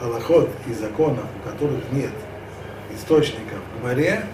Аллахот 0.00 0.50
и 0.68 0.72
законов, 0.74 1.24
у 1.38 1.48
которых 1.48 1.80
нет 1.92 2.10
источников 2.94 3.58
в 3.78 3.84
море, 3.84 4.24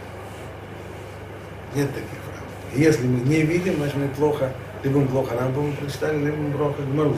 нет 1.74 1.88
таких 1.88 2.08
в 2.08 2.28
Рамбаме. 2.28 2.74
И 2.74 2.80
если 2.80 3.06
мы 3.06 3.20
не 3.20 3.42
видим, 3.42 3.76
значит 3.76 3.96
мы 3.96 4.08
плохо, 4.08 4.52
либо 4.82 5.00
мы 5.00 5.06
плохо 5.06 5.36
Рамбам 5.38 5.74
прочитали, 5.76 6.18
либо 6.18 6.36
мы 6.36 6.56
плохо 6.56 6.82
Гмару. 6.82 7.16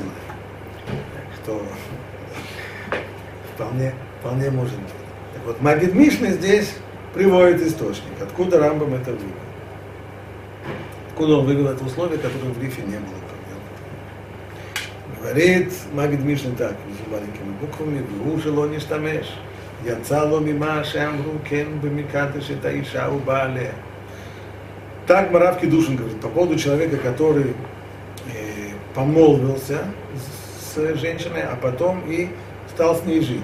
Так 0.86 1.42
что 1.42 1.62
вполне, 3.54 3.94
вполне 4.20 4.50
может 4.50 4.78
быть. 4.78 4.88
Так 5.34 5.46
вот, 5.46 5.60
Магид 5.60 5.94
Мишна 5.94 6.30
здесь 6.30 6.74
приводит 7.14 7.62
источник. 7.62 8.20
Откуда 8.20 8.58
Рамбам 8.58 8.94
это 8.94 9.12
вывел? 9.12 9.32
Откуда 11.10 11.36
он 11.38 11.46
вывел 11.46 11.68
это 11.68 11.84
условие, 11.84 12.18
которое 12.18 12.52
в 12.52 12.62
Рифе 12.62 12.82
не 12.82 12.96
было? 12.96 13.33
Говорит 15.23 15.73
Магид 15.93 16.21
Мишна 16.21 16.51
так, 16.57 16.75
между 16.87 17.09
маленькими 17.09 17.53
буквами, 17.61 18.05
«Ву 18.23 18.39
שלא 18.41 18.67
נשתמש, 18.69 19.27
יצא 19.85 20.25
לו 20.29 20.41
ממה 20.41 20.83
שאמרו 20.83 21.33
כן 21.43 21.65
במקדש 21.81 22.51
את 22.51 22.65
האישה 22.65 23.09
ובעליה». 23.13 23.71
Так 25.09 25.31
Маравки 25.31 25.65
Душин 25.65 25.95
говорит 25.95 26.21
по 26.21 26.29
поводу 26.29 26.55
человека, 26.55 26.97
который 26.97 27.55
э, 28.27 28.73
помолвился 28.93 29.85
с 30.75 30.95
женщиной, 30.99 31.41
а 31.41 31.55
потом 31.55 32.03
и 32.07 32.29
стал 32.69 32.95
с 32.95 33.03
ней 33.05 33.21
жить. 33.21 33.41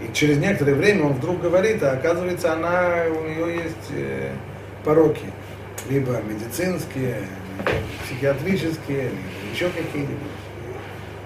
И 0.00 0.10
через 0.14 0.38
некоторое 0.38 0.72
время 0.72 1.04
он 1.04 1.12
вдруг 1.12 1.42
говорит, 1.42 1.82
а 1.82 1.92
оказывается, 1.92 2.54
она, 2.54 3.04
у 3.06 3.22
нее 3.28 3.56
есть 3.64 3.90
э, 3.90 4.32
пороки. 4.82 5.26
Либо 5.90 6.22
медицинские, 6.22 7.18
либо 7.58 7.70
психиатрические, 8.04 9.10
либо 9.10 9.52
еще 9.52 9.68
какие-нибудь. 9.68 10.16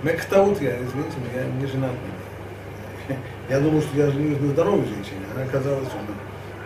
Мектаут 0.03 0.61
я, 0.61 0.77
извините, 0.77 1.17
но 1.17 1.39
я 1.39 1.45
не 1.47 1.65
женат. 1.67 1.91
Я 3.49 3.59
думал, 3.59 3.81
что 3.81 3.97
я 3.97 4.09
женюсь 4.09 4.39
на 4.39 4.47
здоровой 4.49 4.85
женщине, 4.85 5.25
а 5.35 5.43
оказалось, 5.43 5.87
что 5.87 5.97
она 5.97 6.07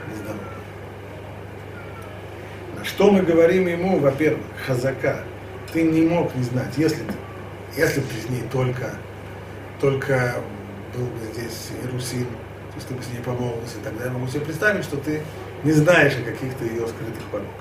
нездоровая. 0.10 0.40
На 2.78 2.86
что 2.86 3.12
мы 3.12 3.22
говорим 3.24 3.68
ему, 3.68 4.00
во-первых, 4.00 4.46
хазака, 4.66 5.20
ты 5.74 5.84
не 5.84 6.04
мог 6.04 6.34
не 6.36 6.44
знать, 6.44 6.74
если 6.78 7.04
ты, 7.04 7.14
если 7.76 8.00
бы 8.00 8.08
с 8.08 8.30
ней 8.30 8.44
только, 8.52 8.92
только 9.82 10.36
был 10.96 11.06
бы 11.06 11.20
здесь 11.34 11.72
Иерусалим, 11.84 12.28
то 12.28 12.76
есть 12.76 12.88
ты 12.88 12.94
бы 12.94 13.04
с 13.04 13.08
ней 13.08 13.22
помолвился, 13.22 13.78
тогда 13.84 14.06
я 14.06 14.12
могу 14.12 14.28
себе 14.28 14.42
представить, 14.42 14.84
что 14.84 14.98
ты 14.98 15.22
не 15.64 15.72
знаешь 15.72 16.14
о 16.14 16.24
каких-то 16.24 16.64
ее 16.64 16.88
скрытых 16.88 17.24
пороках. 17.32 17.52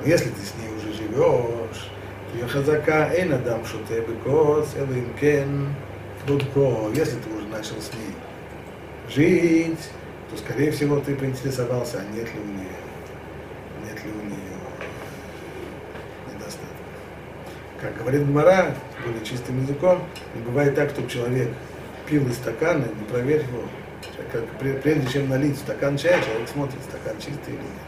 Но 0.00 0.06
если 0.06 0.28
ты 0.28 0.40
с 0.40 0.52
ней 0.60 0.68
уже 0.76 0.92
живешь, 0.92 1.88
ее 2.34 2.46
хазака, 2.46 3.10
эй 3.12 3.24
надам 3.24 3.64
шуте 3.64 4.00
бекос, 4.00 4.74
элим 4.76 5.14
кен, 5.20 5.74
Будко, 6.26 6.90
если 6.94 7.18
ты 7.18 7.30
уже 7.36 7.46
начал 7.48 7.76
с 7.80 7.92
ней 7.92 8.14
жить, 9.10 9.90
то, 10.30 10.38
скорее 10.38 10.70
всего, 10.70 10.98
ты 10.98 11.14
поинтересовался, 11.14 11.98
а 12.00 12.16
нет 12.16 12.32
ли 12.32 12.40
у 12.40 12.46
нее, 12.46 12.78
нет 13.84 14.04
ли 14.04 14.10
у 14.10 14.24
нее 14.24 14.58
недостатков. 16.32 16.68
Как 17.78 17.98
говорит 17.98 18.26
Гмара, 18.26 18.74
более 19.04 19.22
чистым 19.22 19.62
языком, 19.62 20.02
бывает 20.46 20.74
так, 20.74 20.90
чтобы 20.90 21.10
человек 21.10 21.50
пил 22.06 22.26
из 22.26 22.36
стакана, 22.36 22.86
не 22.86 23.04
проверил 23.04 23.44
его. 23.48 23.62
Как, 24.32 24.44
прежде 24.82 25.06
чем 25.12 25.28
налить 25.28 25.58
стакан 25.58 25.98
чая, 25.98 26.22
человек 26.22 26.48
смотрит, 26.48 26.80
стакан 26.82 27.18
чистый 27.18 27.50
или 27.50 27.58
нет. 27.58 27.84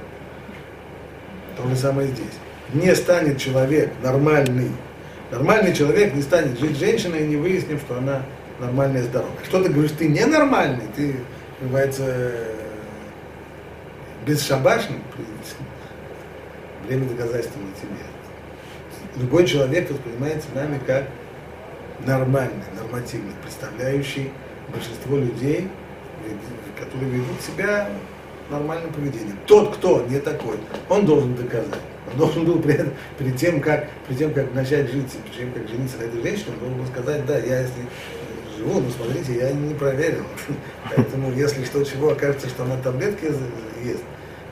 То 1.57 1.67
же 1.69 1.77
самое 1.77 2.09
здесь. 2.09 2.35
Не 2.73 2.95
станет 2.95 3.39
человек 3.39 3.93
нормальный, 4.03 4.71
нормальный 5.31 5.75
человек 5.75 6.15
не 6.15 6.23
станет 6.23 6.59
жить 6.59 6.77
женщиной, 6.77 7.27
не 7.27 7.37
выяснив, 7.37 7.81
что 7.81 7.99
она 7.99 8.23
нормальная 8.59 9.03
и 9.03 9.05
здоровая. 9.05 9.45
Что 9.45 9.63
ты 9.63 9.71
говоришь, 9.71 9.93
ты 9.99 10.09
ненормальный, 10.09 10.85
ты, 10.95 11.17
называется, 11.61 12.33
бесшабашный, 14.27 14.99
время 16.87 17.09
доказательства 17.09 17.61
на 17.61 17.73
тебе. 17.75 18.03
Любой 19.17 19.47
человек 19.47 19.91
воспринимается 19.91 20.49
нами 20.55 20.81
как 20.87 21.05
нормальный, 22.05 22.65
нормативный, 22.77 23.33
представляющий 23.43 24.31
большинство 24.69 25.17
людей, 25.17 25.69
которые 26.79 27.11
ведут 27.11 27.41
себя 27.41 27.89
нормальным 28.51 28.93
поведением. 28.93 29.39
Тот, 29.47 29.77
кто 29.77 30.05
не 30.09 30.19
такой, 30.19 30.59
он 30.89 31.07
должен 31.07 31.35
доказать. 31.35 31.81
Он 32.13 32.19
должен 32.19 32.45
был 32.45 32.61
перед, 32.61 32.93
перед, 33.19 33.37
тем, 33.37 33.61
как, 33.61 33.89
перед 34.07 34.19
тем, 34.19 34.33
как 34.33 34.55
начать 34.55 34.91
жить, 34.91 35.11
перед 35.25 35.37
тем, 35.37 35.53
как 35.53 35.69
жениться 35.69 35.99
на 35.99 36.03
этой 36.05 36.23
женщине, 36.23 36.53
он 36.55 36.59
должен 36.61 36.79
был 36.79 36.87
сказать, 36.87 37.27
да, 37.27 37.39
я 37.39 37.61
если 37.61 37.83
живу, 38.57 38.81
но 38.81 38.91
смотрите, 38.91 39.37
я 39.37 39.53
не 39.53 39.75
проверил. 39.75 40.25
Поэтому, 40.97 41.33
если 41.33 41.65
что, 41.65 41.85
чего 41.85 42.11
окажется, 42.11 42.49
что 42.49 42.65
она 42.65 42.77
таблетки 42.83 43.27
ест, 43.85 44.03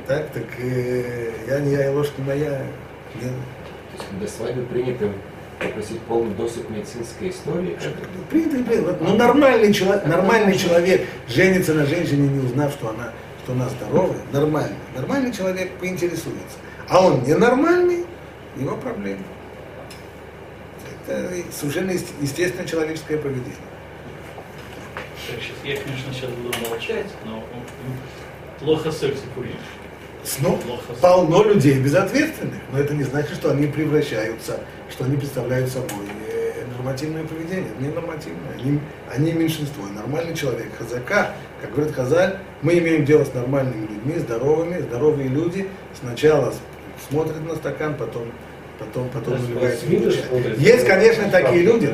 так, 0.06 0.30
так 0.30 0.44
э, 0.58 1.30
я 1.48 1.60
не 1.60 1.72
я, 1.72 1.90
и 1.90 1.94
ложь 1.94 2.10
не 2.18 2.24
моя. 2.24 2.62
Не... 3.14 3.22
То 3.22 4.02
есть 4.02 4.18
до 4.20 4.26
свадьбы 4.26 4.64
принято 4.66 5.08
попросить 5.58 6.00
полный 6.02 6.34
доступ 6.34 6.66
к 6.66 6.70
медицинской 6.70 7.30
истории? 7.30 7.78
Принято, 8.30 8.64
принято. 8.64 8.98
Но 9.00 9.14
нормальный 9.14 9.72
человек, 9.72 10.06
нормальный 10.06 10.58
человек 10.58 11.06
женится 11.28 11.74
на 11.74 11.86
женщине, 11.86 12.28
не 12.28 12.44
узнав, 12.44 12.72
что 12.72 12.90
она, 12.90 13.12
что 13.42 13.52
она 13.52 13.68
здоровая, 13.68 14.20
нормальный. 14.32 14.76
Нормальный 14.94 15.32
человек 15.32 15.70
поинтересуется. 15.80 16.58
А 16.88 17.06
он 17.06 17.22
ненормальный, 17.24 18.04
его 18.56 18.76
проблема. 18.76 19.22
Это 21.06 21.34
совершенно 21.52 21.90
естественное 21.90 22.66
человеческое 22.66 23.18
поведение. 23.18 23.54
Я, 25.64 25.76
конечно, 25.76 26.12
сейчас 26.12 26.30
буду 26.30 26.56
молчать, 26.68 27.06
но 27.24 27.42
плохо 28.60 28.92
секс 28.92 29.20
и 29.20 29.34
курить. 29.34 29.56
Ну, 30.40 30.58
полно 31.00 31.42
людей 31.42 31.78
безответственных, 31.80 32.60
но 32.72 32.78
это 32.78 32.94
не 32.94 33.02
значит, 33.04 33.34
что 33.34 33.50
они 33.50 33.66
превращаются, 33.66 34.60
что 34.90 35.04
они 35.04 35.16
представляют 35.16 35.70
собой 35.70 36.06
э, 36.30 36.64
нормативное 36.76 37.24
поведение. 37.24 37.70
Не 37.78 37.88
нормативное, 37.88 38.54
они, 38.58 38.80
они 39.14 39.32
меньшинство. 39.32 39.84
Нормальный 39.86 40.34
человек, 40.34 40.68
хазака, 40.78 41.34
как 41.60 41.72
говорит 41.74 41.94
Хазаль, 41.94 42.38
мы 42.62 42.78
имеем 42.78 43.04
дело 43.04 43.24
с 43.24 43.34
нормальными 43.34 43.86
людьми, 43.86 44.18
здоровыми, 44.18 44.80
здоровые 44.80 45.28
люди 45.28 45.68
сначала 45.98 46.54
смотрят 47.08 47.46
на 47.46 47.56
стакан, 47.56 47.94
потом 47.96 48.24
потом, 48.78 49.08
потом 49.10 49.42
наливается 49.42 49.86
Есть, 50.58 50.86
конечно, 50.86 51.30
такие 51.30 51.62
люди, 51.62 51.90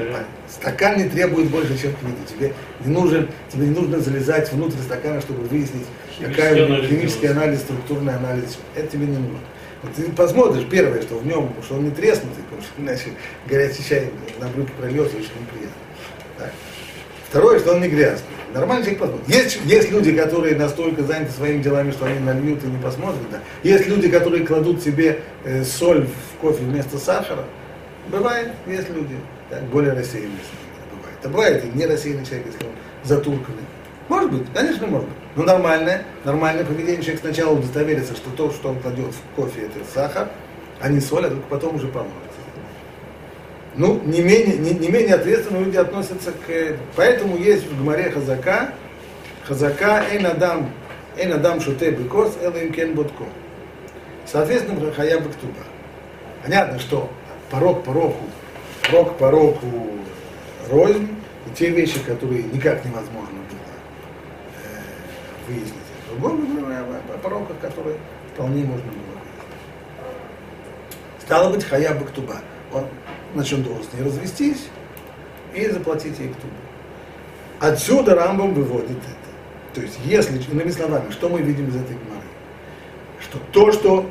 стакан 0.49 0.99
не 0.99 1.09
требует 1.09 1.49
больше, 1.51 1.79
чем 1.81 1.95
книга. 1.95 2.19
Тебе 2.29 2.53
не 2.85 2.93
нужен, 2.93 3.29
тебе 3.53 3.67
не 3.67 3.75
нужно 3.75 4.01
залезать 4.01 4.53
внутрь 4.53 4.79
стакана, 4.79 5.21
чтобы 5.21 5.43
выяснить, 5.45 5.87
какая 6.21 6.65
у 6.65 6.69
него 6.69 6.83
химический 6.87 7.29
анализ, 7.29 7.61
структурный 7.61 8.15
анализ. 8.15 8.59
Это 8.75 8.89
тебе 8.89 9.07
не 9.07 9.19
нужно. 9.19 9.39
Вот 9.83 9.95
ты 9.95 10.11
посмотришь, 10.13 10.67
первое, 10.71 11.01
что 11.01 11.17
в 11.17 11.27
нем, 11.27 11.55
что 11.65 11.77
он 11.77 11.85
не 11.85 11.91
треснутый, 11.91 12.45
потому 12.45 12.63
что 12.63 12.83
иначе 12.83 13.17
горячий 13.47 13.83
чай 13.83 14.11
на 14.39 14.49
брюки 14.49 14.73
прольется, 14.79 15.17
очень 15.17 15.31
неприятно. 15.41 15.81
Так. 16.37 16.53
Второе, 17.31 17.61
что 17.61 17.75
он 17.75 17.81
не 17.81 17.89
грязный. 17.89 18.27
Нормальный 18.53 18.83
человек 18.83 19.03
посмотрит. 19.03 19.29
Есть, 19.29 19.61
есть 19.65 19.91
люди, 19.93 20.13
которые 20.13 20.57
настолько 20.57 21.05
заняты 21.05 21.31
своими 21.31 21.63
делами, 21.63 21.93
что 21.93 22.07
они 22.07 22.19
нальют 22.19 22.65
и 22.65 22.67
не 22.67 22.77
посмотрят. 22.83 23.23
Да. 23.31 23.39
Есть 23.63 23.87
люди, 23.87 24.09
которые 24.09 24.45
кладут 24.45 24.83
себе 24.83 25.21
э, 25.45 25.63
соль 25.63 26.09
в 26.09 26.41
кофе 26.41 26.65
вместо 26.65 26.99
сахара. 26.99 27.45
Бывает, 28.09 28.49
есть 28.67 28.91
люди, 28.91 29.15
так, 29.49 29.63
более 29.67 29.93
рассеянные. 29.93 30.41
Бывает. 30.91 31.19
А 31.23 31.29
бывает 31.29 31.65
и 31.65 31.79
не 31.79 31.87
рассеянный 31.87 32.27
человек, 32.27 32.47
если 32.47 32.67
он 32.67 32.73
затурканный. 33.05 33.63
Может 34.09 34.33
быть, 34.33 34.43
конечно, 34.53 34.89
может 34.89 35.09
быть. 35.09 35.19
Но 35.37 35.45
нормальное, 35.45 36.03
нормальное 36.25 36.65
поведение 36.65 37.01
человек 37.01 37.21
сначала 37.21 37.55
удостоверится, 37.57 38.17
что 38.17 38.29
то, 38.31 38.51
что 38.51 38.71
он 38.71 38.81
кладет 38.81 39.15
в 39.15 39.37
кофе, 39.37 39.67
это 39.67 39.89
сахар, 39.95 40.29
а 40.81 40.89
не 40.89 40.99
соль, 40.99 41.27
а 41.27 41.29
только 41.29 41.47
потом 41.49 41.77
уже 41.77 41.87
поможет. 41.87 42.30
Ну, 43.77 44.01
не 44.05 44.21
менее, 44.21 44.57
не, 44.57 44.73
не 44.73 44.89
менее 44.89 45.15
ответственно 45.15 45.59
люди 45.59 45.77
относятся 45.77 46.33
к... 46.33 46.77
Поэтому 46.97 47.37
есть 47.37 47.67
в 47.67 47.81
Гмаре 47.81 48.11
Хазака, 48.11 48.75
Хазака 49.45 50.05
Эйн 50.11 50.27
Адам, 50.27 50.71
Эйн 51.17 51.33
Адам 51.33 51.61
Шуте 51.61 51.93
Бекос, 51.93 52.37
Элэм 52.43 52.73
Кен 52.73 52.95
Ботко. 52.95 53.25
Соответственно, 54.27 54.93
Хая 54.93 55.19
Бактуба. 55.21 55.63
Понятно, 56.43 56.79
что 56.79 57.11
порог 57.51 57.85
пороку, 57.85 58.25
порог 58.87 59.19
пороку 59.19 59.67
рознь, 60.71 61.09
и 61.47 61.55
те 61.55 61.71
вещи, 61.71 61.99
которые 62.01 62.45
никак 62.45 62.85
невозможно 62.85 63.39
было 63.51 63.61
э, 64.65 65.49
выяснить. 65.49 65.75
Говорю 66.19 66.45
о 67.15 67.19
пороках, 67.19 67.59
которые 67.61 67.97
вполне 68.35 68.65
можно 68.65 68.85
было 68.85 68.93
выяснить. 68.93 69.21
Стало 71.23 71.53
быть, 71.53 71.65
Хая 71.65 71.95
Бактуба. 71.95 72.37
Он 72.73 72.87
значит, 73.35 73.59
он 73.59 73.63
должен 73.65 73.85
с 73.85 73.93
ней 73.93 74.03
развестись 74.03 74.67
и 75.55 75.69
заплатить 75.69 76.19
ей 76.19 76.29
ктубу. 76.29 76.53
Отсюда 77.61 78.15
Рамбам 78.15 78.55
выводит 78.55 78.91
это. 78.91 79.75
То 79.75 79.81
есть, 79.83 79.99
если, 80.05 80.41
иными 80.51 80.71
словами, 80.71 81.11
что 81.11 81.29
мы 81.29 81.43
видим 81.43 81.69
из 81.69 81.77
этой 81.77 81.97
гмары? 81.97 82.27
Что 83.21 83.39
то, 83.53 83.73
что 83.73 84.11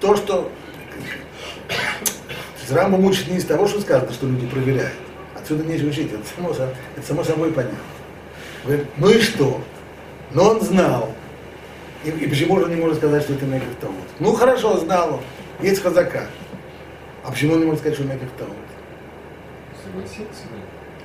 то, 0.00 0.16
что 0.16 0.50
Рамбам 2.70 3.04
учит 3.04 3.28
не 3.28 3.38
из 3.38 3.44
того, 3.44 3.66
что 3.66 3.80
сказано, 3.80 4.12
что 4.12 4.26
люди 4.26 4.46
проверяют. 4.46 4.94
Отсюда 5.34 5.64
нечего 5.64 5.88
учить, 5.88 6.12
это 6.12 6.22
само, 6.34 6.50
это 6.50 7.06
само 7.06 7.24
собой 7.24 7.52
понятно. 7.52 7.78
Говорит, 8.64 8.86
ну 8.96 9.10
и 9.10 9.20
что? 9.20 9.60
Но 10.32 10.50
он 10.50 10.60
знал. 10.60 11.12
И, 12.04 12.10
и 12.10 12.28
почему 12.28 12.58
же 12.58 12.64
он 12.64 12.70
не 12.70 12.76
может 12.76 12.98
сказать, 12.98 13.22
что 13.22 13.34
это 13.34 13.44
Мекер 13.44 13.74
Таут? 13.80 13.94
Ну 14.20 14.32
хорошо, 14.32 14.78
знал 14.78 15.14
он. 15.14 15.20
Есть 15.60 15.82
хазака. 15.82 16.26
А 17.24 17.30
почему 17.30 17.54
он 17.54 17.60
не 17.60 17.66
может 17.66 17.80
сказать, 17.80 17.98
что 17.98 18.06
Мекер 18.06 18.28
Таут? 18.38 18.54
Согласиться, 19.84 20.42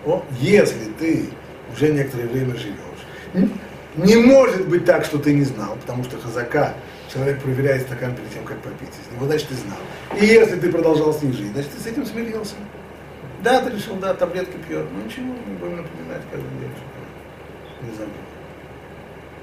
О, 0.05 0.23
если 0.39 0.91
ты 0.99 1.29
уже 1.71 1.91
некоторое 1.91 2.27
время 2.27 2.55
живешь, 2.55 3.49
не 3.95 4.15
может 4.17 4.67
быть 4.67 4.85
так, 4.85 5.05
что 5.05 5.17
ты 5.17 5.33
не 5.33 5.43
знал, 5.43 5.77
потому 5.81 6.03
что 6.03 6.17
хазака, 6.17 6.73
человек 7.11 7.41
проверяет 7.41 7.83
стакан 7.83 8.15
перед 8.15 8.33
тем, 8.33 8.43
как 8.43 8.57
попить 8.59 8.89
из 8.89 9.13
него, 9.13 9.25
значит, 9.25 9.47
ты 9.47 9.55
знал. 9.55 9.77
И 10.19 10.25
если 10.25 10.57
ты 10.57 10.71
продолжал 10.71 11.13
с 11.13 11.21
ним 11.21 11.33
жить, 11.33 11.51
значит, 11.53 11.71
ты 11.71 11.81
с 11.81 11.85
этим 11.85 12.05
смирился. 12.05 12.55
Да, 13.43 13.61
ты 13.61 13.69
решил, 13.71 13.95
да, 13.95 14.13
таблетки 14.13 14.57
пьет, 14.67 14.85
ну 14.91 15.05
ничего, 15.05 15.25
не 15.25 15.55
будем 15.55 15.77
напоминать 15.77 16.21
каждый 16.31 16.49
день, 16.59 16.71
что 16.75 17.85
не 17.85 17.91
забыл. 17.91 18.13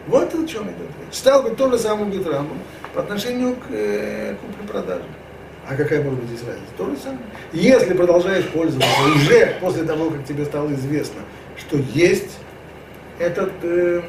Вот 0.08 0.34
о 0.34 0.46
чем 0.46 0.64
идет 0.64 0.90
речь. 1.00 1.14
Стал 1.14 1.44
быть 1.44 1.56
то 1.56 1.70
же 1.70 1.78
самое 1.78 2.06
будет 2.06 2.26
Рамбом 2.26 2.58
по 2.92 3.00
отношению 3.00 3.54
к 3.54 3.70
э, 3.70 4.34
купле-продаже. 4.40 5.04
А 5.68 5.76
какая 5.76 6.02
может 6.02 6.20
быть 6.20 6.28
здесь 6.28 6.46
разница? 6.46 6.72
То 6.76 6.90
же 6.90 6.96
самое. 6.96 7.20
Если 7.52 7.94
продолжаешь 7.94 8.48
пользоваться 8.48 8.90
уже 9.14 9.56
после 9.60 9.84
того, 9.84 10.10
как 10.10 10.24
тебе 10.24 10.44
стало 10.44 10.72
известно, 10.72 11.20
что 11.56 11.76
есть 11.76 12.38
этот, 13.18 13.52
э, 13.62 14.02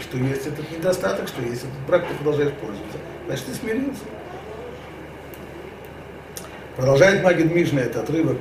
что 0.00 0.18
есть 0.18 0.46
этот 0.46 0.70
недостаток, 0.70 1.28
что 1.28 1.42
есть 1.42 1.62
этот 1.62 1.86
брак, 1.86 2.06
ты 2.08 2.14
продолжаешь 2.14 2.52
пользоваться, 2.54 2.98
значит 3.26 3.46
ты 3.46 3.54
смирился. 3.54 4.02
Продолжает 6.76 7.22
Магид 7.22 7.54
Мишна 7.54 7.80
этот 7.80 8.04
отрывок 8.04 8.38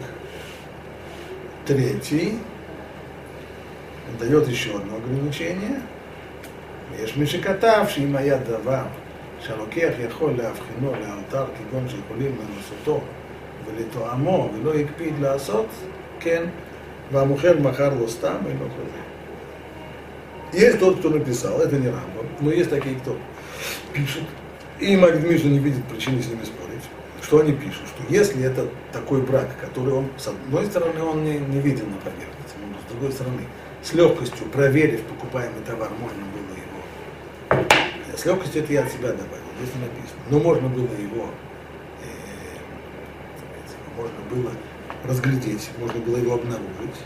третий, 1.65 2.39
дает 4.19 4.47
еще 4.47 4.75
одно 4.75 4.97
ограничение. 4.97 5.81
Ешь 6.99 7.15
Мишикатавший 7.15 8.05
моя 8.05 8.37
дава 8.37 8.87
שהלוקח 9.44 9.92
יכול 10.08 10.32
להבחינו 10.36 10.92
לאתר 10.92 11.44
כגון 11.58 11.88
שיכולים 11.88 12.36
לנסותו 12.36 13.00
ולתואמו 13.66 14.50
ולא 14.54 14.74
הקפיד 14.74 15.14
לעשות, 15.20 15.66
כן, 16.20 16.42
והמוכר 17.12 17.58
מכר 17.58 17.94
לו 17.94 18.08
סתם, 18.08 18.36
אינו 18.46 18.64
חוזר. 18.64 19.10
Есть 20.52 20.80
тот, 20.80 20.98
кто 20.98 21.10
написал, 21.10 21.60
это 21.60 21.76
не 21.76 21.86
Рамбам, 21.86 22.26
но 22.40 22.50
есть 22.50 22.70
такие, 22.70 22.96
кто 22.96 23.16
пишет, 23.92 24.24
и 24.80 24.96
Магид 24.96 25.22
Мишна 25.22 25.50
не 25.50 25.60
видит 25.60 25.84
причины 25.84 26.20
с 26.20 26.26
ними 26.26 26.42
спорить, 26.42 26.82
что 27.22 27.40
они 27.40 27.52
пишут? 27.52 27.86
Что 27.86 28.02
если 28.12 28.42
это 28.42 28.66
такой 28.92 29.22
брак, 29.22 29.48
который 29.60 29.92
он, 29.92 30.08
с 30.16 30.26
одной 30.26 30.66
стороны, 30.66 31.02
он 31.02 31.22
не, 31.22 31.38
не 31.38 31.60
видел 31.60 31.86
на 31.86 31.96
поверхности, 31.98 32.56
но 32.58 32.76
с 32.80 32.90
другой 32.90 33.12
стороны, 33.12 33.42
с 33.82 33.92
легкостью 33.92 34.46
проверив 34.48 35.02
покупаемый 35.02 35.62
товар, 35.64 35.90
можно 36.00 36.22
было 36.34 36.56
его, 36.56 36.63
с 38.17 38.25
легкостью 38.25 38.63
это 38.63 38.73
я 38.73 38.83
от 38.83 38.91
себя 38.91 39.09
добавил, 39.09 39.45
здесь 39.59 39.75
не 39.75 39.81
написано, 39.81 40.21
но 40.29 40.39
можно 40.39 40.69
было 40.69 40.83
его, 40.83 41.29
э, 42.01 42.05
можно 43.97 44.19
было 44.29 44.51
разглядеть, 45.07 45.69
можно 45.77 45.99
было 45.99 46.17
его 46.17 46.35
обнаружить. 46.35 47.01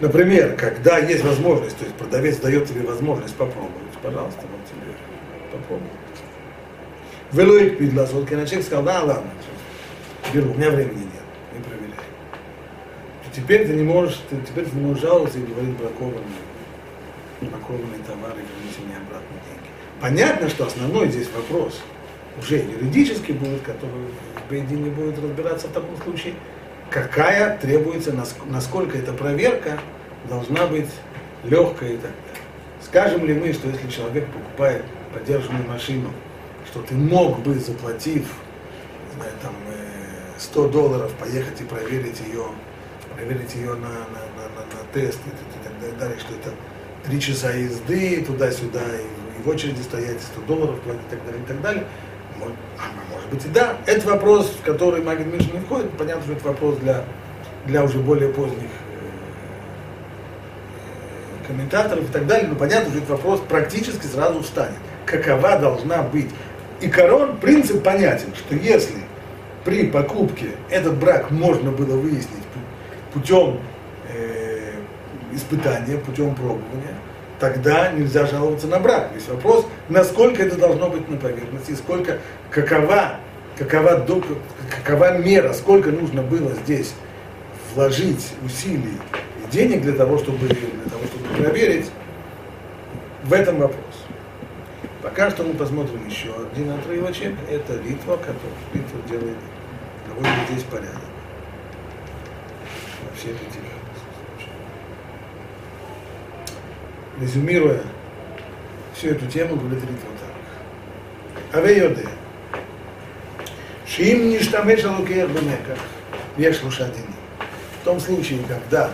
Например, 0.00 0.56
когда 0.56 0.98
есть 0.98 1.22
возможность, 1.22 1.78
то 1.78 1.84
есть 1.84 1.96
продавец 1.96 2.38
дает 2.38 2.66
тебе 2.66 2.82
возможность 2.82 3.36
попробовать, 3.36 3.92
пожалуйста, 4.02 4.40
вот 4.40 4.66
тебе 4.66 4.92
попробуй. 5.52 5.88
Велуик 7.32 7.78
пидлас, 7.78 8.12
вот 8.12 8.28
когда 8.28 8.44
человек 8.44 8.66
сказал, 8.66 8.84
да, 8.84 9.02
ладно, 9.04 9.30
беру, 10.34 10.50
у 10.50 10.54
меня 10.54 10.70
времени 10.70 11.04
нет, 11.04 11.22
не 11.54 11.60
проверяй. 11.62 11.96
Теперь 13.34 13.66
ты 13.66 13.74
не 13.74 13.84
можешь, 13.84 14.20
ты, 14.28 14.36
теперь 14.46 14.64
ты 14.64 14.76
не 14.76 14.86
можешь 14.86 15.02
жаловаться 15.02 15.38
и 15.38 15.42
говорить 15.42 15.76
бракованный, 15.76 16.20
бракованный 17.40 17.98
товар 18.06 18.32
и 18.32 18.42
верните 18.42 18.80
мне 18.84 18.96
обратно. 18.96 19.31
Понятно, 20.02 20.48
что 20.48 20.66
основной 20.66 21.12
здесь 21.12 21.28
вопрос 21.32 21.80
уже 22.36 22.56
юридически 22.56 23.30
будет, 23.30 23.62
который 23.62 24.08
в 24.34 24.50
Бейдине 24.50 24.90
будет 24.90 25.16
разбираться 25.22 25.68
в 25.68 25.70
таком 25.70 25.96
случае, 26.02 26.34
какая 26.90 27.56
требуется, 27.58 28.12
насколько 28.46 28.98
эта 28.98 29.12
проверка 29.12 29.78
должна 30.28 30.66
быть 30.66 30.88
легкая 31.44 31.90
и 31.90 31.96
так 31.98 32.10
далее. 32.10 32.42
Скажем 32.82 33.24
ли 33.26 33.34
мы, 33.34 33.52
что 33.52 33.68
если 33.68 33.88
человек 33.88 34.26
покупает 34.26 34.82
поддержанную 35.14 35.68
машину, 35.68 36.10
что 36.66 36.82
ты 36.82 36.94
мог 36.96 37.38
бы, 37.38 37.54
заплатив, 37.54 38.26
не 39.08 39.16
знаю, 39.16 39.32
там, 39.40 39.54
100 40.36 40.66
э, 40.66 40.68
долларов, 40.72 41.12
поехать 41.20 41.60
и 41.60 41.64
проверить 41.64 42.18
ее, 42.26 42.46
проверить 43.14 43.54
ее 43.54 43.74
на, 43.74 43.76
на, 43.76 44.22
на, 44.34 44.48
на, 44.56 44.62
на 44.66 44.92
тест 44.92 45.20
и, 45.26 45.64
так 45.64 45.98
далее, 45.98 46.18
что 46.18 46.34
это 46.34 46.52
три 47.04 47.20
часа 47.20 47.52
езды 47.52 48.24
туда-сюда, 48.26 48.80
и 48.80 49.21
в 49.44 49.48
очереди 49.48 49.80
стоять, 49.82 50.20
100 50.20 50.40
долларов 50.42 50.80
платить 50.80 51.02
и 51.08 51.10
так 51.10 51.24
далее, 51.24 51.42
и 51.42 51.46
так 51.46 51.60
далее. 51.60 51.84
Может, 52.38 52.54
а, 52.78 52.82
может 53.12 53.28
быть 53.30 53.44
и 53.44 53.48
да. 53.48 53.76
Это 53.86 54.06
вопрос, 54.06 54.50
в 54.60 54.64
который 54.64 55.02
Магид 55.02 55.26
Миша 55.26 55.50
не 55.52 55.60
входит. 55.60 55.90
Понятно, 55.92 56.22
что 56.22 56.32
это 56.32 56.48
вопрос 56.48 56.78
для, 56.78 57.04
для 57.66 57.84
уже 57.84 57.98
более 57.98 58.30
поздних 58.30 58.70
э, 61.44 61.46
комментаторов 61.46 62.08
и 62.08 62.12
так 62.12 62.26
далее, 62.26 62.48
но 62.48 62.56
понятно, 62.56 62.90
что 62.90 62.98
этот 62.98 63.10
вопрос 63.10 63.40
практически 63.48 64.06
сразу 64.06 64.42
встанет. 64.42 64.78
Какова 65.06 65.58
должна 65.58 66.02
быть 66.02 66.30
и 66.82 66.88
корон, 66.88 67.36
принцип 67.36 67.82
понятен, 67.84 68.34
что 68.34 68.56
если 68.56 68.98
при 69.64 69.86
покупке 69.86 70.48
этот 70.68 70.96
брак 70.98 71.30
можно 71.30 71.70
было 71.70 71.96
выяснить 71.96 72.42
путем 73.12 73.60
э, 74.08 74.72
испытания, 75.32 75.96
путем 75.98 76.34
пробования, 76.34 76.96
тогда 77.42 77.90
нельзя 77.90 78.24
жаловаться 78.24 78.68
на 78.68 78.78
брак. 78.78 79.10
Весь 79.12 79.26
вопрос, 79.26 79.66
насколько 79.88 80.44
это 80.44 80.56
должно 80.56 80.88
быть 80.88 81.08
на 81.08 81.16
поверхности, 81.16 81.72
сколько, 81.72 82.18
какова, 82.52 83.16
какова, 83.58 84.06
какова 84.70 85.18
мера, 85.18 85.52
сколько 85.52 85.90
нужно 85.90 86.22
было 86.22 86.52
здесь 86.64 86.94
вложить 87.74 88.32
усилий 88.44 88.96
и 89.42 89.50
денег 89.50 89.82
для 89.82 89.94
того, 89.94 90.18
чтобы, 90.18 90.46
для 90.46 90.56
того, 90.88 91.02
чтобы 91.04 91.42
проверить, 91.42 91.90
в 93.24 93.32
этом 93.32 93.58
вопрос. 93.58 94.06
Пока 95.02 95.28
что 95.28 95.42
мы 95.42 95.54
посмотрим 95.54 96.06
еще 96.06 96.28
один 96.52 96.70
отрывочек. 96.70 97.34
Это 97.50 97.72
Литва, 97.72 98.18
который 98.18 98.54
Литва 98.72 99.00
делает, 99.08 99.36
наводит 100.06 100.48
здесь 100.48 100.62
порядок. 100.62 101.02
Во 103.02 103.16
всех 103.16 103.32
этих 103.32 103.81
Резюмируя 107.20 107.80
всю 108.94 109.08
эту 109.08 109.26
тему, 109.26 109.56
говорит 109.56 109.82
Литва 109.82 110.10
так. 110.20 111.62
Авейоде. 111.62 112.08
Шим 113.86 114.30
не 114.30 114.38
штамеш 114.38 114.84
алукеях 114.84 115.28
бемеках. 115.30 115.78
Веш 116.36 116.62
лошадини. 116.62 117.04
В 117.82 117.84
том 117.84 118.00
случае, 118.00 118.40
когда 118.48 118.90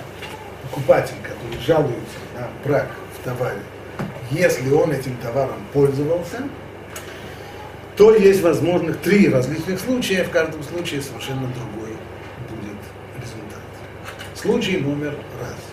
покупатель, 0.63 1.15
который 1.23 1.63
жалуется 1.65 2.19
на 2.35 2.49
брак 2.65 2.89
в 3.19 3.25
товаре, 3.25 3.61
если 4.31 4.71
он 4.71 4.91
этим 4.91 5.17
товаром 5.19 5.59
пользовался, 5.73 6.43
то 7.97 8.15
есть 8.15 8.43
возможных 8.43 8.99
три 8.99 9.29
различных 9.29 9.81
случая, 9.81 10.25
в 10.25 10.31
каждом 10.31 10.63
случае 10.63 11.03
совершенно 11.03 11.49
другой 11.49 11.97
будет 12.49 12.79
результат. 13.21 13.63
Случай 14.35 14.79
номер 14.79 15.15
раз. 15.41 15.68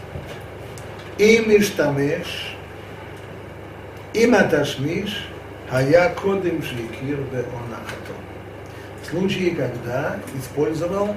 Им 1.18 1.50
иштамеш, 1.58 2.56
им 4.14 4.36
аташмиш, 4.36 5.28
хая 5.70 6.14
кодим 6.14 6.60
беонахато. 6.60 8.14
В 9.02 9.06
случае, 9.08 9.52
когда 9.52 10.18
использовал 10.38 11.16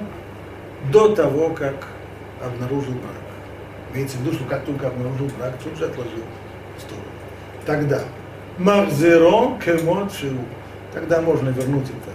до 0.91 1.15
того, 1.15 1.49
как 1.49 1.87
обнаружил 2.41 2.93
брак. 2.93 3.13
Имеется 3.93 4.17
в 4.17 4.21
виду, 4.21 4.33
что 4.35 4.45
как 4.45 4.63
только 4.65 4.87
обнаружил 4.87 5.29
брак, 5.37 5.55
тут 5.63 5.77
же 5.77 5.85
отложил 5.85 6.23
в 6.77 6.81
сторону. 6.81 7.05
Тогда 7.65 8.01
Мавзеро 8.57 9.59
кемот 9.63 10.11
Тогда 10.93 11.21
можно 11.21 11.49
вернуть 11.49 11.85
это 11.85 12.11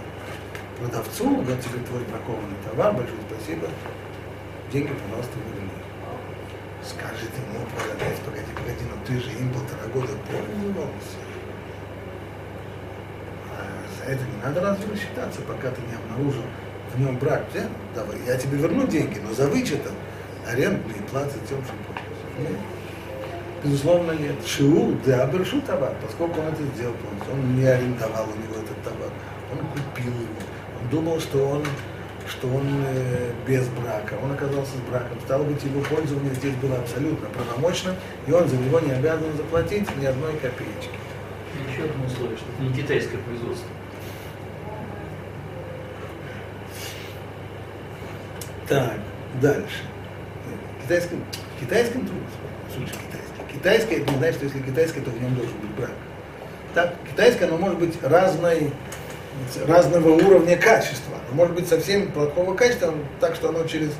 продавцу, 0.79 1.29
вот 1.29 1.59
тебе 1.61 1.79
твой 1.87 2.01
бракованный 2.03 2.57
товар, 2.69 2.93
большое 2.93 3.17
спасибо, 3.29 3.67
деньги, 4.71 4.91
пожалуйста, 5.07 5.33
верни. 5.53 5.69
Скажет 6.83 7.31
ему 7.47 7.54
но 8.83 9.05
ты 9.05 9.19
же 9.19 9.31
им 9.31 9.51
полтора 9.53 9.87
года 9.93 10.13
пользовался. 10.29 11.17
А 13.51 13.63
за 13.97 14.11
это 14.11 14.23
не 14.23 14.43
надо 14.43 14.61
разве 14.61 14.91
рассчитаться, 14.91 15.41
пока 15.41 15.71
ты 15.71 15.81
не 15.81 15.95
обнаружил 15.95 16.43
в 16.93 16.99
нем 16.99 17.17
брак. 17.17 17.45
Да? 17.53 17.61
Давай, 17.95 18.17
я 18.25 18.37
тебе 18.37 18.57
верну 18.57 18.87
деньги, 18.87 19.19
но 19.19 19.33
за 19.33 19.47
вычетом 19.47 19.93
арендные 20.47 21.01
платы 21.09 21.35
тем, 21.47 21.63
что 21.63 21.73
пользуешься. 21.87 22.59
Безусловно, 23.63 24.11
нет. 24.11 24.35
Шиу, 24.45 24.95
да, 25.05 25.25
бершу 25.25 25.59
товар, 25.61 25.93
поскольку 26.01 26.39
он 26.39 26.47
это 26.47 26.63
сделал. 26.75 26.93
Он 27.31 27.55
не 27.55 27.65
арендовал 27.65 28.25
у 28.25 28.35
него 28.35 28.61
этот 28.63 28.81
товар, 28.83 29.09
он 29.51 29.57
купил 29.69 30.13
его. 30.13 30.41
Он 30.81 30.89
думал, 30.89 31.19
что 31.19 31.47
он, 31.47 31.63
что 32.27 32.47
он 32.47 32.65
э, 32.87 33.31
без 33.47 33.67
брака. 33.69 34.15
Он 34.21 34.31
оказался 34.31 34.71
с 34.71 34.89
браком. 34.89 35.19
Стало 35.25 35.43
быть, 35.43 35.63
его 35.63 35.81
пользование 35.81 36.33
здесь 36.33 36.55
было 36.55 36.77
абсолютно 36.77 37.27
правомочным, 37.29 37.95
и 38.27 38.31
он 38.31 38.47
за 38.47 38.57
него 38.57 38.79
не 38.79 38.91
обязан 38.91 39.35
заплатить 39.37 39.87
ни 39.97 40.05
одной 40.05 40.33
копеечки. 40.33 40.97
Еще 41.69 41.83
одно 41.83 42.05
условие, 42.05 42.37
что 42.37 42.45
это 42.51 42.63
не 42.63 42.73
китайское 42.73 43.19
производство. 43.19 43.67
Так, 48.67 48.99
дальше. 49.41 49.83
Китайском, 50.83 51.23
китайском 51.59 52.05
труде, 52.05 52.25
слушай, 52.75 52.95
Китайское, 53.65 53.99
это 53.99 54.11
не 54.11 54.17
значит, 54.17 54.35
что 54.35 54.45
если 54.45 54.59
китайское, 54.59 55.03
то 55.03 55.09
в 55.09 55.21
нем 55.21 55.33
должен 55.33 55.57
быть 55.57 55.71
брак. 55.71 55.91
Так, 56.75 56.93
китайское, 57.09 57.47
оно 57.47 57.57
может 57.57 57.79
быть 57.79 57.97
разной, 58.03 58.71
разного 59.67 60.09
уровня 60.09 60.57
качества. 60.57 61.17
Оно 61.27 61.37
может 61.37 61.55
быть 61.55 61.67
совсем 61.67 62.11
плохого 62.11 62.55
качества, 62.55 62.93
так 63.19 63.35
что 63.35 63.49
оно 63.49 63.65
через, 63.65 63.91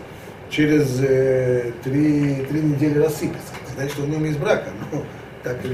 через 0.50 1.00
э, 1.02 1.72
три, 1.84 2.46
три 2.46 2.62
недели 2.62 3.00
рассыпется. 3.00 3.54
Значит, 3.76 3.94
что 3.94 4.04
в 4.04 4.10
нем 4.10 4.24
есть 4.26 4.40
брак. 4.40 4.66
Оно 4.92 5.04
так 5.44 5.64
и 5.64 5.74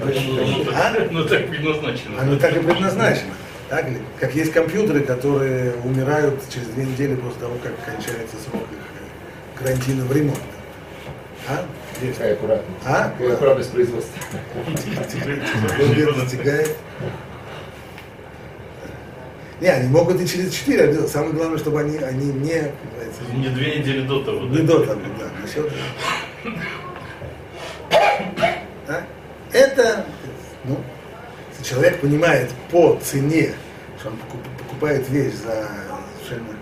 а? 0.74 1.08
Ну 1.12 1.26
так 1.26 1.48
предназначено. 1.48 2.22
Оно 2.22 2.38
так 2.38 2.56
и 2.56 2.60
предназначено. 2.60 3.34
Так 3.70 3.88
ли? 3.88 3.98
Как 4.20 4.36
есть 4.36 4.52
компьютеры, 4.52 5.02
которые 5.02 5.74
умирают 5.86 6.42
через 6.50 6.68
две 6.68 6.86
недели 6.86 7.16
после 7.16 7.40
того, 7.40 7.56
как 7.64 7.74
кончается 7.86 8.36
срок 8.50 8.64
их 8.64 8.78
э, 8.78 9.64
гарантийного 9.64 10.14
ремонта. 10.14 10.42
А? 11.48 11.66
Какая 12.02 12.34
аккуратность. 12.34 12.80
А? 12.86 13.14
Какая 13.18 13.34
аккуратность 13.34 13.72
производства. 13.72 14.20
достигает. 16.16 16.76
Не, 19.62 19.68
они 19.68 19.88
могут 19.90 20.20
и 20.20 20.28
через 20.28 20.52
4 20.54 20.84
отдела. 20.86 21.08
Самое 21.08 21.34
главное, 21.34 21.60
чтобы 21.60 21.80
они, 21.82 21.96
они 21.98 22.34
не... 22.34 22.72
Не 23.38 23.50
две 23.50 23.78
недели 23.78 24.02
до 24.08 24.24
того. 24.24 24.40
Не 24.48 24.64
до 24.64 24.84
того, 24.84 25.00
да. 25.20 25.30
Насчет... 25.40 25.72
А? 28.88 29.04
Это, 29.54 30.06
ну, 30.64 30.80
если 31.52 31.76
человек 31.76 32.02
понимает 32.02 32.50
по 32.72 33.00
цене, 33.04 33.54
что 34.00 34.10
он 34.10 34.16
покупает 34.58 35.08
вещь 35.10 35.34
за 35.34 35.68
совершенно 36.24 36.58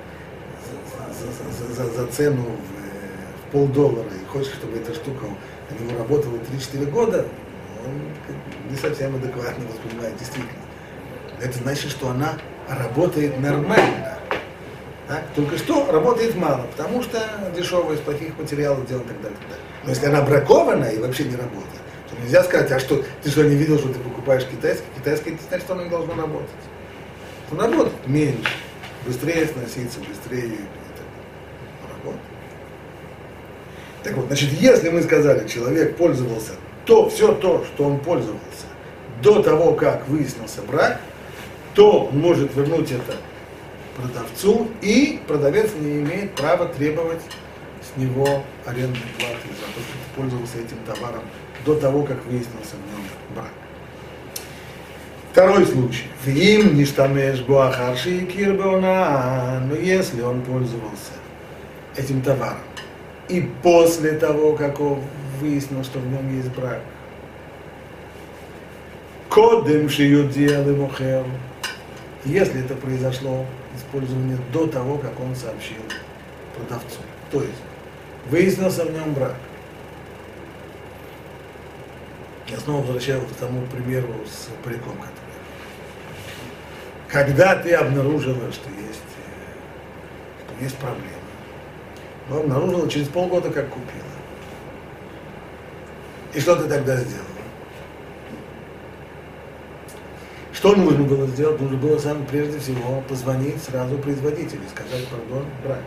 за, 1.20 1.74
за, 1.74 1.74
за, 1.74 1.90
за 1.94 2.08
цену 2.08 2.44
в, 2.44 3.48
в 3.48 3.52
полдоллара 3.54 4.10
и 4.10 4.28
хочет, 4.28 4.54
чтобы 4.56 4.78
эта 4.78 4.94
штука 4.94 5.26
у 5.26 5.84
него 5.84 6.00
работала 6.00 6.36
3-4 6.36 6.92
года, 6.92 7.26
он 7.86 8.70
не 8.70 8.76
совсем 8.76 9.16
адекватно 9.16 9.66
воспринимает 9.68 10.18
действительность. 10.18 10.58
Это 11.42 11.58
значит, 11.60 11.92
что 11.92 12.10
она 12.10 12.38
работает 12.78 13.40
нормально. 13.40 14.18
Так? 15.08 15.24
Только 15.36 15.58
что 15.58 15.92
работает 15.92 16.36
мало, 16.36 16.68
потому 16.76 17.02
что 17.02 17.20
дешевая 17.56 17.96
из 17.96 18.00
плохих 18.02 18.38
материалов 18.38 18.86
делать 18.88 19.06
и 19.06 19.10
так 19.10 19.22
далее. 19.22 19.38
так. 19.50 19.58
Но 19.84 19.90
если 19.90 20.06
она 20.06 20.22
бракованная 20.22 20.92
и 20.92 21.00
вообще 21.00 21.24
не 21.24 21.36
работает, 21.36 21.82
то 22.10 22.22
нельзя 22.22 22.44
сказать, 22.44 22.72
а 22.72 22.80
что, 22.80 23.04
ты 23.24 23.30
что, 23.30 23.44
не 23.44 23.56
видел, 23.56 23.80
что 23.80 23.90
ты 23.90 24.00
покупаешь 24.00 24.46
китайский? 24.46 24.86
Китайский, 24.98 25.32
это 25.32 25.44
значит, 25.50 25.70
оно 25.72 25.84
не 25.84 25.90
должно 25.90 26.16
работать. 26.16 26.50
Он 27.52 27.60
работает 27.60 28.08
меньше, 28.08 28.52
быстрее 29.06 29.48
сносится, 29.48 30.00
быстрее 30.08 30.60
работает. 31.90 32.22
Так 34.04 34.14
вот, 34.14 34.28
значит, 34.28 34.52
если 34.52 34.90
мы 34.90 35.02
сказали, 35.02 35.48
человек 35.48 35.98
пользовался 35.98 36.52
то, 36.86 37.10
все 37.10 37.34
то, 37.34 37.66
что 37.66 37.86
он 37.86 38.00
пользовался 38.00 38.68
до 39.22 39.42
того, 39.42 39.74
как 39.74 40.08
выяснился 40.08 40.62
брак, 40.62 41.00
то 41.80 42.10
он 42.12 42.20
может 42.20 42.54
вернуть 42.58 42.92
это 42.92 43.16
продавцу, 43.96 44.68
и 44.82 45.22
продавец 45.26 45.72
не 45.80 46.02
имеет 46.02 46.36
права 46.36 46.66
требовать 46.66 47.22
с 47.82 47.98
него 47.98 48.44
арендной 48.66 49.00
платы 49.18 49.48
за 49.48 49.66
то, 49.74 49.80
что 49.80 49.94
ты 49.94 50.20
пользовался 50.22 50.58
этим 50.58 50.76
товаром 50.86 51.22
до 51.66 51.76
того, 51.76 52.04
как 52.04 52.18
выяснился 52.26 52.76
в 52.76 52.92
нем 52.92 53.02
брак. 53.34 53.52
Второй 55.32 55.66
случай. 55.66 56.04
В 56.26 56.28
им 56.28 56.76
не 56.76 56.84
штамеш 56.84 57.40
буахарши 57.44 58.10
и 58.10 58.26
кирбеона, 58.26 59.62
но 59.66 59.76
если 59.76 60.20
он 60.20 60.42
пользовался 60.42 61.14
этим 61.96 62.22
товаром, 62.22 62.58
и 63.30 63.50
после 63.64 64.18
того, 64.18 64.52
как 64.52 64.82
он 64.82 65.00
выяснил, 65.40 65.86
что 65.86 66.00
в 66.00 66.08
нем 66.08 66.36
есть 66.36 66.50
брак, 66.50 66.82
кодем 69.30 69.88
шиют 69.88 70.32
делы 70.32 70.76
мухер, 70.76 71.24
если 72.26 72.64
это 72.64 72.76
произошло 72.76 73.46
использование 73.76 74.38
до 74.52 74.68
того, 74.68 74.98
как 74.98 75.20
он 75.20 75.36
сообщил 75.36 75.82
продавцу. 76.56 77.00
То 77.32 77.42
есть 77.42 77.62
выяснился 78.30 78.86
в 78.86 78.92
нем 78.92 79.14
брак. 79.14 79.36
Я 82.48 82.58
снова 82.58 82.82
возвращаюсь 82.82 83.30
к 83.30 83.36
тому 83.36 83.66
примеру 83.68 84.14
с 84.26 84.50
париком, 84.64 84.94
который 84.94 85.30
когда 87.10 87.56
ты 87.56 87.74
обнаружила, 87.74 88.52
что 88.52 88.70
есть, 88.70 89.02
э, 89.18 90.46
что 90.46 90.64
есть 90.64 90.78
проблема, 90.78 91.06
но 92.30 92.38
обнаружила 92.38 92.90
через 92.90 93.08
полгода, 93.08 93.50
как 93.50 93.68
купила. 93.70 94.04
И 96.34 96.40
что 96.40 96.56
ты 96.56 96.70
тогда 96.70 96.98
сделала? 96.98 97.29
Что 100.60 100.76
нужно 100.76 101.06
было 101.06 101.26
сделать? 101.26 101.62
Нужно 101.62 101.78
было 101.78 101.98
сам 102.00 102.26
прежде 102.26 102.60
всего 102.60 103.02
позвонить 103.08 103.64
сразу 103.64 103.98
производителю 103.98 104.64
сказать, 104.70 105.08
пардон, 105.08 105.46
брать. 105.64 105.80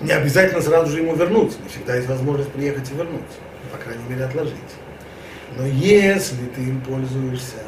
Не 0.00 0.12
обязательно 0.12 0.62
сразу 0.62 0.92
же 0.92 1.00
ему 1.02 1.14
вернуть. 1.14 1.62
Не 1.62 1.68
всегда 1.68 1.96
есть 1.96 2.08
возможность 2.08 2.50
приехать 2.52 2.90
и 2.90 2.94
вернуть. 2.94 3.20
По 3.70 3.76
крайней 3.76 4.02
мере, 4.08 4.24
отложить. 4.24 4.56
Но 5.58 5.66
если 5.66 6.46
ты 6.56 6.62
им 6.62 6.80
пользуешься 6.80 7.62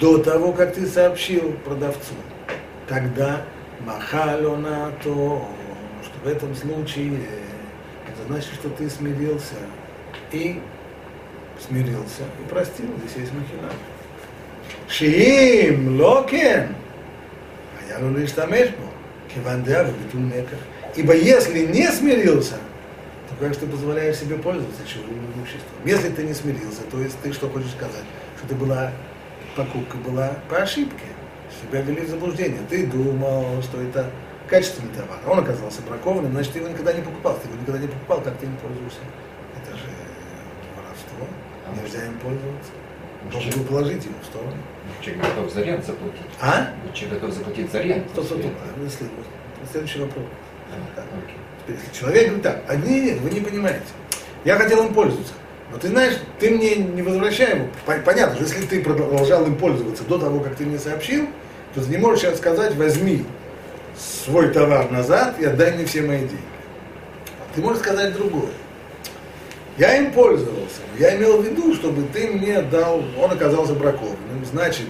до 0.00 0.16
того, 0.16 0.54
как 0.54 0.72
ты 0.72 0.86
сообщил 0.86 1.52
продавцу, 1.66 2.14
тогда 2.88 3.42
מחל 3.80 4.92
אונאתו, 5.02 5.46
что 6.04 6.26
в 6.26 6.26
этом 6.26 6.54
случае 6.54 7.20
это 8.08 8.26
значит, 8.28 8.54
что 8.54 8.70
ты 8.70 8.88
смирился 8.88 9.56
и 10.32 10.58
смирился 11.66 12.22
и 12.42 12.48
простил. 12.48 12.86
Здесь 12.98 13.16
есть 13.16 13.32
מחילה. 13.32 13.70
שאם 14.88 16.00
לא 16.00 16.25
כן, 16.25 16.74
а 17.78 18.00
я 18.00 18.08
лишь 18.08 18.32
тамешбо, 18.32 18.84
кивандя 19.32 19.84
в 19.84 20.14
меках. 20.14 20.58
Ибо 20.96 21.14
если 21.14 21.66
не 21.66 21.90
смирился, 21.90 22.56
то 23.28 23.34
как 23.44 23.56
ты 23.56 23.66
позволяешь 23.66 24.16
себе 24.16 24.36
пользоваться 24.36 24.86
чужим 24.86 25.18
имуществом? 25.34 25.78
Если 25.84 26.10
ты 26.10 26.22
не 26.22 26.34
смирился, 26.34 26.82
то 26.90 27.00
есть 27.00 27.18
ты 27.22 27.32
что 27.32 27.48
хочешь 27.48 27.70
сказать? 27.70 28.04
Что 28.38 28.48
ты 28.48 28.54
была, 28.54 28.92
покупка 29.56 29.96
была 29.96 30.34
по 30.48 30.58
ошибке. 30.58 31.06
Себя 31.62 31.80
ввели 31.80 32.02
в 32.02 32.10
заблуждение. 32.10 32.60
Ты 32.68 32.86
думал, 32.86 33.62
что 33.62 33.80
это 33.80 34.10
качественный 34.48 34.92
товар. 34.92 35.18
Он 35.26 35.38
оказался 35.38 35.80
бракованным, 35.82 36.32
значит, 36.32 36.52
ты 36.52 36.58
его 36.58 36.68
никогда 36.68 36.92
не 36.92 37.02
покупал. 37.02 37.38
Ты 37.42 37.48
его 37.48 37.60
никогда 37.60 37.80
не 37.80 37.88
покупал, 37.88 38.20
как 38.20 38.36
ты 38.38 38.46
им 38.46 38.56
пользуешься? 38.56 39.00
Нельзя 41.82 42.06
им 42.06 42.18
пользоваться. 42.18 42.70
Должен 43.30 43.50
был 43.52 43.64
положить 43.64 44.04
его 44.04 44.14
в 44.22 44.26
сторону. 44.26 44.56
Человек 45.00 45.24
готов 45.24 45.52
за 45.52 45.62
рент 45.62 45.84
заплатить. 45.86 46.20
А? 46.40 46.68
Человек 46.92 47.20
готов 47.20 47.34
заплатить 47.34 47.72
за 47.72 47.80
рент. 47.80 48.10
Стоп, 48.12 48.24
стоп, 48.26 48.40
стоп. 48.40 48.52
Мысли. 48.76 49.06
Следующий 49.72 49.98
вопрос. 50.00 50.24
А. 50.70 51.02
Теперь, 51.62 51.76
если 51.80 51.98
человек 51.98 52.24
говорит 52.26 52.42
так, 52.42 52.62
а 52.68 52.76
нет, 52.76 53.18
вы 53.20 53.30
не 53.30 53.40
понимаете. 53.40 53.86
Я 54.44 54.56
хотел 54.56 54.84
им 54.86 54.92
пользоваться. 54.92 55.32
Но 55.72 55.78
ты 55.78 55.88
знаешь, 55.88 56.14
ты 56.38 56.50
мне 56.50 56.76
не 56.76 57.02
возвращай 57.02 57.56
его. 57.56 57.68
Пон- 57.86 58.02
Понятно, 58.02 58.34
что 58.36 58.44
если 58.44 58.66
ты 58.66 58.82
продолжал 58.82 59.46
им 59.46 59.56
пользоваться 59.56 60.04
до 60.04 60.18
того, 60.18 60.40
как 60.40 60.56
ты 60.56 60.66
мне 60.66 60.78
сообщил, 60.78 61.26
то 61.74 61.82
ты 61.82 61.88
не 61.90 61.96
можешь 61.96 62.20
сейчас 62.20 62.36
сказать, 62.38 62.74
возьми 62.76 63.24
свой 63.96 64.50
товар 64.50 64.90
назад 64.90 65.38
и 65.40 65.44
отдай 65.44 65.72
мне 65.72 65.86
все 65.86 66.02
мои 66.02 66.18
деньги. 66.18 66.38
Ты 67.54 67.62
можешь 67.62 67.80
сказать 67.80 68.12
другое. 68.12 68.50
Я 69.78 69.96
им 69.98 70.12
пользовался. 70.12 70.80
но 70.92 70.98
Я 70.98 71.16
имел 71.16 71.40
в 71.40 71.44
виду, 71.44 71.74
чтобы 71.74 72.02
ты 72.12 72.28
мне 72.28 72.62
дал, 72.62 73.02
он 73.20 73.30
оказался 73.30 73.74
бракованным. 73.74 74.44
Значит, 74.44 74.86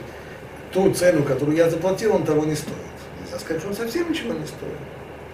ту 0.72 0.92
цену, 0.92 1.22
которую 1.22 1.56
я 1.56 1.70
заплатил, 1.70 2.14
он 2.14 2.24
того 2.24 2.44
не 2.44 2.54
стоит. 2.54 2.76
Нельзя 3.22 3.38
сказать, 3.38 3.60
что 3.62 3.70
он 3.70 3.76
совсем 3.76 4.10
ничего 4.10 4.34
не 4.34 4.46
стоит. 4.46 4.76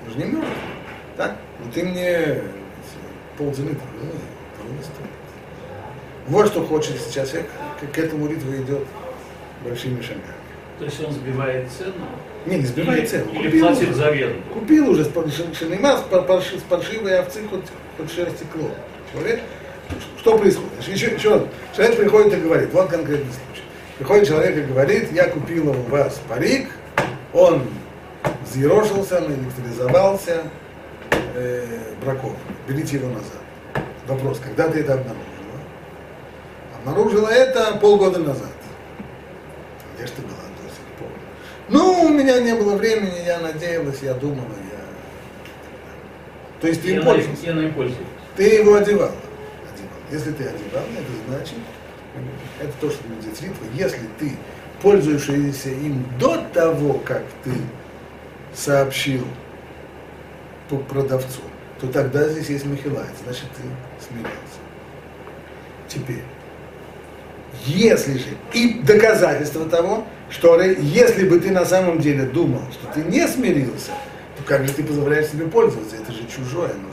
Он 0.06 0.12
же 0.12 0.18
не 0.18 0.24
мертв. 0.32 0.48
Так? 1.16 1.36
Ну 1.58 1.70
ты 1.72 1.82
мне 1.84 2.42
полцены 3.36 3.70
того, 3.70 4.12
того 4.56 4.68
не 4.76 4.82
стоит. 4.82 5.10
Вот 6.28 6.46
что 6.46 6.64
хочет 6.64 6.96
сейчас 7.00 7.30
человек, 7.30 7.50
к, 7.80 7.92
к 7.94 7.98
этому 7.98 8.28
ритму 8.28 8.54
идет 8.56 8.86
большими 9.64 10.00
шагами. 10.00 10.22
То 10.78 10.84
есть 10.84 11.02
он 11.04 11.12
сбивает 11.12 11.68
цену? 11.76 11.92
Не, 12.46 12.58
не 12.58 12.64
сбивает 12.66 13.00
или, 13.00 13.06
цену. 13.06 13.32
Или 13.32 13.44
Купил 13.46 13.66
платит 13.66 13.82
уже. 13.82 13.94
за 13.94 14.06
аренду? 14.08 14.42
Купил 14.54 14.90
уже 14.90 15.04
с 15.04 15.08
парши- 15.08 15.54
шинейма, 15.58 15.98
с 15.98 16.02
пар- 16.02 16.24
парши- 16.24 16.58
с 16.58 16.62
паршивой 16.62 17.18
овцы 17.18 17.40
хоть, 17.50 17.64
хоть 17.98 18.12
шерсть 18.12 18.36
стекло. 18.36 18.70
Человек, 19.12 19.40
что 20.18 20.38
происходит? 20.38 20.70
Еще, 20.86 21.06
еще 21.14 21.34
раз. 21.34 21.42
Человек 21.74 21.96
приходит 21.96 22.34
и 22.34 22.40
говорит, 22.40 22.72
вот 22.72 22.88
конкретный 22.90 23.32
случай. 23.32 23.62
Приходит 23.98 24.28
человек 24.28 24.56
и 24.56 24.62
говорит, 24.62 25.12
я 25.12 25.28
купил 25.28 25.70
у 25.70 25.72
вас 25.90 26.20
парик, 26.28 26.68
он 27.32 27.64
взъерошился, 28.44 29.20
наэлектризовался, 29.20 30.42
э, 31.34 31.66
бракован. 32.04 32.36
Берите 32.68 32.96
его 32.96 33.08
назад. 33.08 33.84
Вопрос, 34.06 34.40
когда 34.42 34.68
ты 34.68 34.80
это 34.80 34.94
обнаружила? 34.94 35.26
Обнаружила 36.78 37.28
это 37.28 37.76
полгода 37.78 38.20
назад. 38.20 38.48
Где 39.94 40.06
же 40.06 40.12
ты 40.12 40.22
была 40.22 40.32
до 40.32 40.68
сих 40.68 40.84
пор? 40.98 41.08
Ну, 41.68 42.04
у 42.06 42.08
меня 42.08 42.40
не 42.40 42.54
было 42.54 42.76
времени, 42.76 43.24
я 43.26 43.38
надеялась, 43.40 44.00
я 44.02 44.14
думала, 44.14 44.46
я... 44.72 44.80
То 46.60 46.68
есть 46.68 46.82
ты 46.82 46.88
Я 46.88 46.94
им 46.94 47.00
на, 47.00 47.10
пользовался. 47.12 47.46
я 47.46 47.54
на 47.54 47.60
им 47.60 47.74
пользуюсь. 47.74 48.06
Ты 48.36 48.44
его 48.44 48.74
одевал. 48.74 49.10
одевал. 49.10 49.98
Если 50.10 50.32
ты 50.32 50.44
одевал, 50.44 50.84
это 50.96 51.12
значит, 51.28 51.56
это 52.60 52.72
то, 52.80 52.90
что 52.90 53.02
будет 53.04 53.40
ритва. 53.40 53.64
Если 53.74 54.08
ты 54.18 54.32
пользуешься 54.82 55.70
им 55.70 56.06
до 56.18 56.42
того, 56.52 56.94
как 57.04 57.22
ты 57.44 57.52
сообщил 58.54 59.24
продавцу, 60.88 61.40
то 61.80 61.88
тогда 61.88 62.28
здесь 62.28 62.48
есть 62.48 62.64
махила, 62.64 63.04
значит 63.24 63.46
ты 63.56 63.62
смирился. 64.04 64.60
Теперь, 65.88 66.22
если 67.66 68.18
же, 68.18 68.36
и 68.52 68.80
доказательство 68.80 69.68
того, 69.68 70.06
что 70.30 70.60
если 70.60 71.28
бы 71.28 71.40
ты 71.40 71.50
на 71.50 71.64
самом 71.64 71.98
деле 71.98 72.24
думал, 72.24 72.62
что 72.70 72.86
ты 72.92 73.02
не 73.02 73.26
смирился, 73.26 73.90
то 74.36 74.44
как 74.44 74.66
же 74.66 74.72
ты 74.72 74.84
позволяешь 74.84 75.28
себе 75.28 75.46
пользоваться? 75.46 75.96
Это 75.96 76.12
же 76.12 76.20
чужое, 76.28 76.68
нужно 76.74 76.78
твое. 76.78 76.89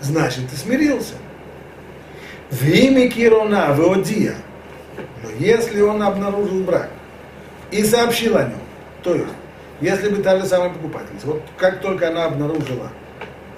Значит, 0.00 0.48
ты 0.48 0.56
смирился. 0.56 1.14
В 2.50 2.64
имя 2.64 3.08
Кирона, 3.08 3.72
Веодия. 3.74 4.34
Но 5.22 5.30
если 5.38 5.80
он 5.82 6.02
обнаружил 6.02 6.64
брак 6.64 6.90
и 7.70 7.84
сообщил 7.84 8.36
о 8.36 8.44
нем, 8.44 8.58
то 9.02 9.14
есть, 9.14 9.26
если 9.80 10.08
бы 10.08 10.22
та 10.22 10.38
же 10.38 10.46
самая 10.46 10.70
покупательница, 10.70 11.26
вот 11.26 11.42
как 11.56 11.80
только 11.80 12.08
она 12.08 12.24
обнаружила, 12.24 12.88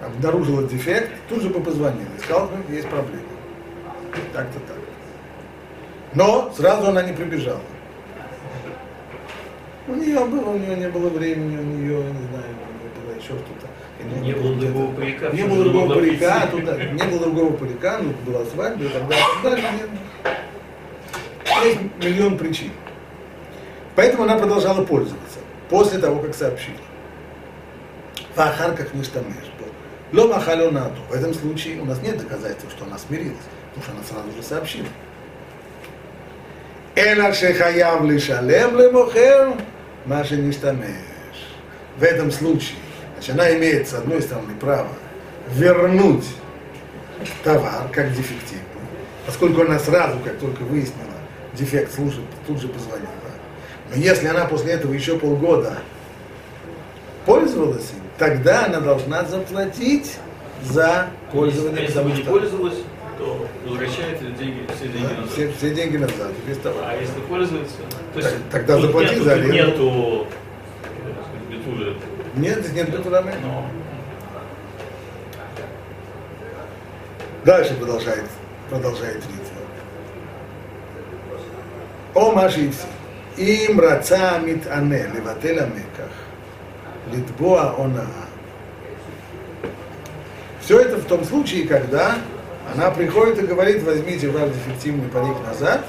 обнаружила 0.05 0.68
дефект, 0.68 1.11
тут 1.28 1.42
же 1.42 1.48
бы 1.48 1.61
позвонила 1.61 2.09
и 2.18 2.22
сказала, 2.22 2.48
что 2.48 2.72
есть 2.72 2.88
проблема. 2.88 3.22
Так-то 4.33 4.59
так. 4.61 4.76
Но 6.14 6.52
сразу 6.55 6.88
она 6.88 7.02
не 7.02 7.12
прибежала. 7.12 7.61
У 9.88 9.94
нее 9.94 10.24
было, 10.24 10.50
у 10.50 10.59
нее 10.59 10.76
не 10.76 10.88
было 10.88 11.09
времени, 11.09 11.57
у 11.57 11.62
нее, 11.62 11.96
не 11.96 12.26
знаю, 12.28 12.44
у 12.44 12.72
нее 12.78 12.90
было 13.00 13.14
еще 13.16 13.33
что-то. 13.33 13.72
Не 14.23 14.33
было 14.33 14.55
другого 14.57 14.95
парика. 14.95 15.31
Не 15.31 15.43
было 15.45 15.65
другого 15.65 15.95
парика, 15.95 16.49
прийти. 16.51 16.67
туда, 16.67 16.85
не 16.85 17.03
было 17.11 17.21
другого 17.21 17.57
парика, 17.57 17.99
ну, 18.03 18.12
была 18.27 18.45
свадьба 18.47 18.85
и 18.85 18.88
так 18.88 19.09
далее. 19.09 19.25
Дальше 19.43 19.67
нет. 19.79 19.88
есть 21.65 21.81
миллион 21.99 22.38
причин. 22.38 22.71
Поэтому 23.95 24.25
она 24.25 24.37
продолжала 24.37 24.85
пользоваться 24.85 25.38
после 25.69 25.99
того, 25.99 26.21
как 26.21 26.35
сообщила. 26.35 26.77
Вахарках 28.35 28.95
не 28.95 29.05
штамеш. 29.05 29.53
Ло 30.12 30.27
махалю. 30.29 30.71
В 31.09 31.12
этом 31.12 31.33
случае 31.33 31.81
у 31.81 31.87
нас 31.87 32.01
нет 32.03 32.19
доказательств, 32.19 32.71
что 32.71 32.85
она 32.85 32.99
смирилась, 32.99 33.38
потому 33.71 33.83
что 33.83 33.93
она 33.93 34.03
сразу 34.05 34.37
же 34.37 34.43
сообщила. 34.43 34.88
Эла 36.95 37.33
шехаяв 37.33 38.05
лишалем 38.05 38.79
лемохер, 38.79 39.55
маша 40.05 40.37
не 40.37 40.53
штамеш. 40.53 40.91
В 41.97 42.03
этом 42.03 42.31
случае, 42.31 42.77
значит, 43.23 43.35
она 43.35 43.57
имеет 43.57 43.89
с 43.89 43.95
одной 43.95 44.21
стороны 44.23 44.55
право 44.61 44.89
вернуть 45.55 46.27
товар 47.45 47.89
как 47.93 48.11
дефективный, 48.13 48.65
поскольку 49.27 49.63
она 49.63 49.79
сразу, 49.79 50.19
как 50.25 50.39
только 50.39 50.63
выяснила 50.63 51.07
дефект, 51.55 51.95
служит, 51.95 52.25
тут 52.47 52.61
же 52.61 52.69
позвонила. 52.69 53.09
Но 53.91 53.97
если 53.97 54.27
она 54.27 54.47
после 54.47 54.73
этого 54.73 54.93
еще 54.93 55.19
полгода 55.19 55.79
пользовалась 57.27 57.91
им, 57.91 58.03
тогда 58.19 58.67
она 58.67 58.81
должна 58.81 59.25
заплатить 59.25 60.17
за 60.65 61.09
пользование. 61.31 61.83
Если 61.83 61.95
потому 61.99 62.15
не 62.15 62.23
пользовалась, 62.23 62.79
то 63.19 63.47
возвращает 63.67 64.19
деньги, 64.37 64.67
все 64.75 64.89
деньги 64.89 65.03
Да, 65.07 65.21
назад. 65.21 65.31
все, 65.33 65.53
все 65.53 65.75
деньги 65.75 65.97
назад, 65.99 66.33
без 66.47 66.57
товара. 66.59 66.87
А 66.89 66.97
если 66.97 67.21
пользуется, 67.29 67.77
то 68.15 68.19
есть 68.21 68.35
тогда 68.51 68.75
тут 68.77 68.87
заплати 68.87 69.11
нету, 69.15 69.25
за 69.25 69.33
аренду. 69.35 69.53
нету 69.53 70.27
э, 70.27 71.13
так 71.15 71.25
сказать, 71.27 71.49
битуля, 71.51 71.95
Нет, 72.35 72.61
здесь 72.61 72.73
нет 72.73 72.90
бетурами. 72.90 73.35
но 73.42 73.66
Дальше 77.45 77.75
продолжает, 77.75 78.25
продолжает 78.71 79.16
Ритва. 79.16 79.53
О 82.14 82.33
им 83.37 83.81
раца 83.81 84.38
мит 84.38 84.66
ане 84.71 85.09
левателя 85.14 85.66
меках, 85.66 86.11
литбоа 87.12 87.75
она. 87.79 88.07
Все 90.61 90.81
это 90.81 90.97
в 90.99 91.05
том 91.05 91.25
случае, 91.25 91.66
когда 91.66 92.16
она 92.73 92.90
приходит 92.90 93.42
и 93.42 93.47
говорит, 93.47 93.83
возьмите 93.83 94.29
ваш 94.29 94.51
дефективный 94.51 95.09
парик 95.09 95.37
назад 95.47 95.85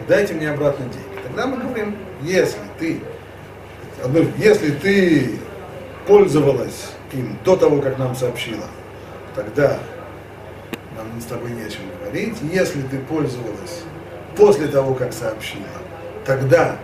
и 0.00 0.08
дайте 0.08 0.34
мне 0.34 0.50
обратно 0.50 0.84
деньги. 0.84 1.22
Тогда 1.24 1.46
мы 1.46 1.56
говорим, 1.56 1.96
если 2.22 2.60
ты, 2.78 3.00
если 4.38 4.70
ты 4.70 5.40
пользовалась 6.06 6.92
им 7.12 7.36
до 7.44 7.56
того, 7.56 7.80
как 7.80 7.98
нам 7.98 8.14
сообщила, 8.14 8.66
тогда 9.34 9.78
нам 10.96 11.20
с 11.20 11.24
тобой 11.24 11.50
не 11.50 11.62
о 11.62 11.68
чем 11.68 11.82
говорить. 12.00 12.36
Если 12.52 12.82
ты 12.82 12.98
пользовалась 12.98 13.82
после 14.36 14.66
того, 14.68 14.94
как 14.94 15.12
сообщила, 15.12 15.64
тогда 16.24 16.76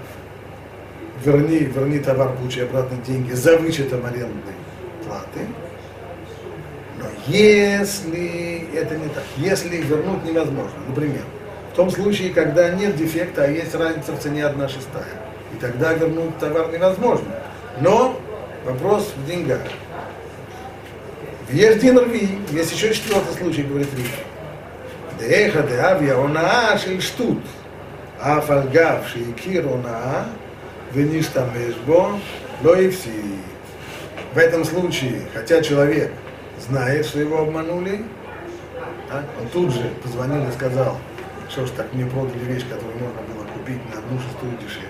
верни, 1.25 1.59
верни 1.59 1.99
товар, 1.99 2.35
получи 2.37 2.61
обратно 2.61 2.97
деньги 3.07 3.33
за 3.33 3.57
вычетом 3.59 4.05
арендной 4.05 4.55
платы. 5.05 5.41
Но 6.99 7.07
если 7.27 8.69
это 8.75 8.97
не 8.97 9.09
так, 9.09 9.25
если 9.37 9.77
вернуть 9.77 10.25
невозможно, 10.25 10.79
например, 10.89 11.23
в 11.73 11.77
том 11.77 11.91
случае, 11.91 12.31
когда 12.31 12.71
нет 12.71 12.97
дефекта, 12.97 13.45
а 13.45 13.49
есть 13.49 13.75
разница 13.75 14.13
в 14.13 14.19
цене 14.19 14.45
одна 14.45 14.69
шестая, 14.69 15.05
и 15.55 15.57
тогда 15.61 15.93
вернуть 15.93 16.37
товар 16.39 16.73
невозможно. 16.73 17.29
Но 17.81 18.21
Вопрос 18.69 19.15
в 19.17 19.27
деньгах. 19.27 19.63
Веш 21.49 21.81
дин 21.81 21.99
рви, 21.99 22.29
есть 22.51 22.71
еще 22.71 22.93
четвертый 22.93 23.35
случай, 23.35 23.63
говорит 23.63 23.89
Риш. 23.97 24.11
Деха 25.19 25.63
деавья 25.63 26.17
онаа 26.19 26.77
шель 26.77 27.01
штут, 27.01 27.43
аф 28.21 28.51
алгав 28.51 29.09
шейкир 29.09 29.67
онаа, 29.67 30.27
веништамеш 30.93 31.77
бо, 31.87 32.21
лоевсит. 32.63 33.11
В 34.35 34.37
этом 34.37 34.67
случае, 34.67 35.23
хотя 35.33 35.63
человек 35.63 36.13
знает, 36.69 37.07
что 37.07 37.21
его 37.21 37.39
обманули, 37.39 38.05
он 39.11 39.49
тут 39.51 39.73
же 39.73 39.91
позвонил 40.03 40.47
и 40.47 40.53
сказал, 40.53 40.99
что 41.49 41.65
ж 41.65 41.71
так 41.71 41.91
мне 41.95 42.05
продали 42.05 42.45
вещь, 42.45 42.65
которую 42.69 42.99
можно 42.99 43.23
было 43.33 43.47
купить 43.47 43.81
на 43.91 43.99
одну 43.99 44.21
шестую 44.21 44.53
дешевле. 44.59 44.88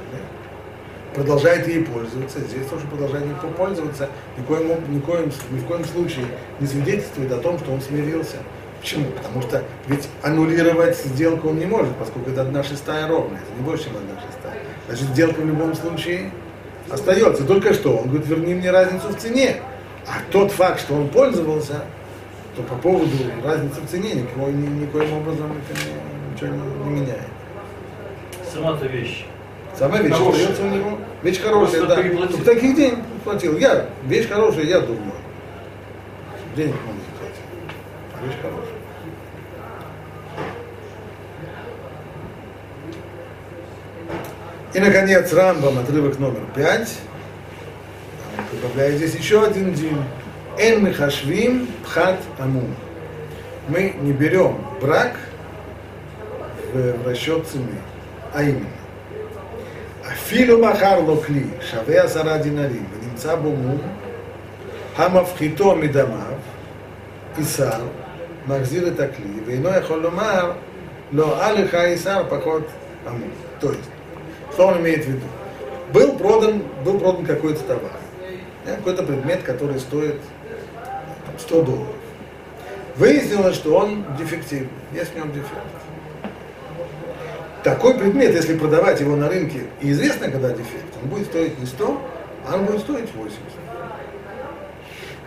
Продолжает 1.19 1.67
ей 1.67 1.85
пользоваться, 1.85 2.39
здесь 2.41 2.67
тоже 2.67 2.87
продолжает 2.87 3.25
ей 3.27 3.51
пользоваться, 3.57 4.09
никоим, 4.37 4.95
никоим, 4.95 5.33
ни 5.51 5.59
в 5.59 5.65
коем 5.67 5.85
случае 5.85 6.27
не 6.61 6.67
свидетельствует 6.69 7.33
о 7.33 7.39
том, 7.39 7.59
что 7.59 7.73
он 7.73 7.81
смирился. 7.81 8.37
Почему? 8.81 9.07
Потому 9.11 9.43
что 9.43 9.65
ведь 9.89 10.09
аннулировать 10.23 10.97
сделку 10.97 11.49
он 11.49 11.59
не 11.59 11.67
может, 11.67 11.93
поскольку 11.97 12.31
это 12.31 12.43
одна 12.43 12.63
шестая 12.63 13.09
ровная, 13.09 13.41
это 13.41 13.53
не 13.59 13.65
больше, 13.65 13.85
чем 13.87 13.97
одна 13.97 14.21
шестая. 14.31 14.63
Значит, 14.87 15.07
сделка 15.09 15.41
в 15.41 15.47
любом 15.47 15.75
случае 15.75 16.31
остается. 16.89 17.45
Только 17.45 17.75
что 17.75 17.97
он 17.97 18.09
говорит, 18.11 18.27
верни 18.29 18.55
мне 18.55 18.71
разницу 18.71 19.09
в 19.09 19.17
цене. 19.17 19.57
А 20.07 20.13
тот 20.31 20.53
факт, 20.53 20.79
что 20.81 20.95
он 20.95 21.09
пользовался, 21.09 21.83
то 22.55 22.63
по 22.63 22.77
поводу 22.77 23.11
разницы 23.45 23.81
в 23.81 23.91
цене 23.91 24.15
никакой, 24.15 24.53
ни- 24.53 24.83
никоим 24.85 25.13
образом 25.15 25.51
это 25.53 25.81
не- 25.81 26.33
ничего 26.33 26.57
не, 26.57 26.85
не 26.85 27.01
меняет. 27.01 27.29
сама-то 28.55 28.87
вещь. 28.87 29.27
Самая 29.77 30.03
вещь 30.03 30.13
остается 30.15 30.63
у 30.63 30.69
него. 30.71 30.99
Вещь 31.23 31.41
хорошая, 31.41 31.81
Просто 31.81 31.97
да. 31.97 32.03
переплатил. 32.03 32.45
Таких 32.45 32.77
денег 32.77 32.99
не 32.99 33.19
платил. 33.25 33.59
Я, 33.59 33.87
вещь 34.05 34.29
хорошая, 34.29 34.65
я 34.65 34.81
дурной. 34.81 35.13
Денег 36.55 36.77
он 36.89 36.95
не 36.95 37.19
платил. 37.19 38.25
Вещь 38.25 38.37
хорошая. 38.41 38.79
И, 44.75 44.79
наконец, 44.81 45.33
Рамбам, 45.33 45.79
отрывок 45.79 46.19
номер 46.19 46.43
пять. 46.55 46.99
Он 48.37 48.61
Добавляет 48.61 48.97
здесь 48.97 49.15
еще 49.15 49.45
один 49.45 49.73
дин. 49.73 50.05
Эн 50.57 50.85
михашвим 50.85 51.69
пхат 51.85 52.21
амум. 52.39 52.75
Мы 53.69 53.95
не 54.01 54.13
берем 54.13 54.59
брак 54.81 55.17
в, 56.73 57.03
в 57.03 57.07
расчет 57.07 57.47
цены. 57.47 57.75
А 58.33 58.43
именно. 58.43 58.67
אפילו 60.08 60.62
מכר 60.62 61.00
לו 61.00 61.22
כלי 61.22 61.44
שווה 61.62 62.04
עשרה 62.04 62.38
דינרים 62.38 62.86
ונמצא 62.94 63.36
בו 63.36 63.50
מום, 63.50 63.82
המפחיתו 64.96 65.76
מדמיו, 65.76 66.34
איסר, 67.38 67.82
מחזיר 68.48 68.88
את 68.88 69.00
הכלי, 69.00 69.40
ואינו 69.46 69.70
יכול 69.70 70.02
לומר, 70.02 70.52
לא, 71.14 71.44
а 71.44 71.52
לך 71.52 71.76
איסר 71.76 72.24
поход 72.30 72.64
амур. 73.06 73.30
То 73.60 73.70
есть, 73.70 73.90
что 74.52 74.68
он 74.68 74.80
имеет 74.80 75.06
в 75.06 75.10
виду? 75.10 75.26
Был 75.94 76.18
продан, 76.18 76.64
был 76.84 77.00
продан 77.00 77.26
какой-то 77.26 77.62
товар, 77.64 78.00
да, 78.66 78.76
какой-то 78.76 79.04
предмет, 79.04 79.44
который 79.44 79.80
стоит 79.80 80.20
там, 81.26 81.38
100 81.38 81.62
долларов. 81.62 81.96
Выяснилось, 82.96 83.56
что 83.56 83.76
он 83.76 84.06
дефективный, 84.18 84.70
есть 84.94 85.12
в 85.14 85.16
нем 85.16 85.32
дефект 85.32 85.52
такой 87.65 87.95
предмет, 87.95 88.35
если 88.35 88.57
продавать 88.57 89.01
его 89.01 89.17
на 89.17 89.29
рынке, 89.29 89.63
и 89.81 89.91
известно, 89.91 90.31
когда 90.31 90.51
дефект, 90.51 90.87
он 91.03 91.09
будет 91.09 91.27
стоить 91.27 91.59
не 91.59 91.67
100, 91.67 92.01
а 92.49 92.55
он 92.57 92.65
будет 92.65 92.81
стоить 92.81 93.15
80. 93.15 93.39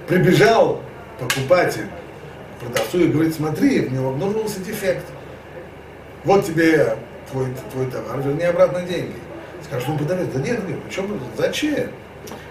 Прибежал 0.08 0.82
покупатель 1.20 1.88
продавцу 2.60 3.00
и 3.00 3.08
говорит, 3.08 3.36
смотри, 3.36 3.82
в 3.82 3.94
него 3.94 4.10
обнаружился 4.10 4.60
дефект. 4.60 5.06
Вот 6.24 6.46
тебе 6.46 6.98
твой, 7.32 7.48
твой 7.72 7.88
товар, 7.88 8.20
верни 8.22 8.44
обратно 8.44 8.82
деньги. 8.82 9.16
Скажет, 9.64 9.88
ну 9.88 9.98
продавец, 9.98 10.28
да 10.34 10.40
нет, 10.40 10.68
нет, 10.68 10.80
что 10.90 11.04
вы, 11.04 11.20
зачем? 11.38 11.90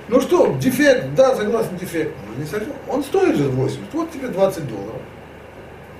Ну 0.08 0.20
что, 0.20 0.56
дефект, 0.60 1.14
да, 1.14 1.36
согласен, 1.36 1.76
дефект. 1.76 2.12
Ну, 2.26 2.42
не 2.42 2.48
совсем. 2.48 2.72
Он 2.88 3.02
стоит 3.04 3.36
же 3.36 3.48
80, 3.48 3.80
вот 3.92 4.10
тебе 4.10 4.28
20 4.28 4.68
долларов. 4.68 5.00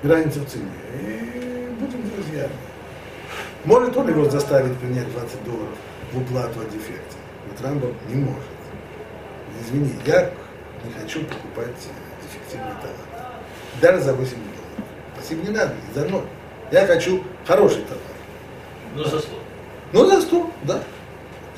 Разница 0.03 0.39
в 0.39 0.45
цене. 0.47 0.65
И 0.99 1.69
будем 1.79 2.09
друзьями. 2.09 2.51
Может 3.65 3.95
он 3.95 4.09
его 4.09 4.29
заставить 4.29 4.75
принять 4.77 5.11
20 5.11 5.43
долларов 5.43 5.75
в 6.13 6.17
уплату 6.17 6.61
о 6.61 6.65
дефекте? 6.65 7.17
Вот 7.47 7.61
Рамбов 7.61 7.91
не 8.09 8.15
может. 8.15 8.41
Извини, 9.61 9.93
я 10.05 10.31
не 10.83 10.91
хочу 10.99 11.19
покупать 11.25 11.75
дефективный 12.23 12.73
товар. 12.81 13.31
Даже 13.81 14.01
за 14.01 14.13
8 14.13 14.31
долларов. 14.31 14.51
Спасибо, 15.15 15.43
не 15.43 15.49
надо, 15.49 15.75
за 15.93 16.05
ноль. 16.05 16.23
Я 16.71 16.87
хочу 16.87 17.23
хороший 17.45 17.83
товар. 17.83 18.01
Ну, 18.95 19.03
за 19.03 19.19
100. 19.19 19.29
Ну, 19.93 20.05
за 20.05 20.21
100, 20.21 20.51
да. 20.63 20.79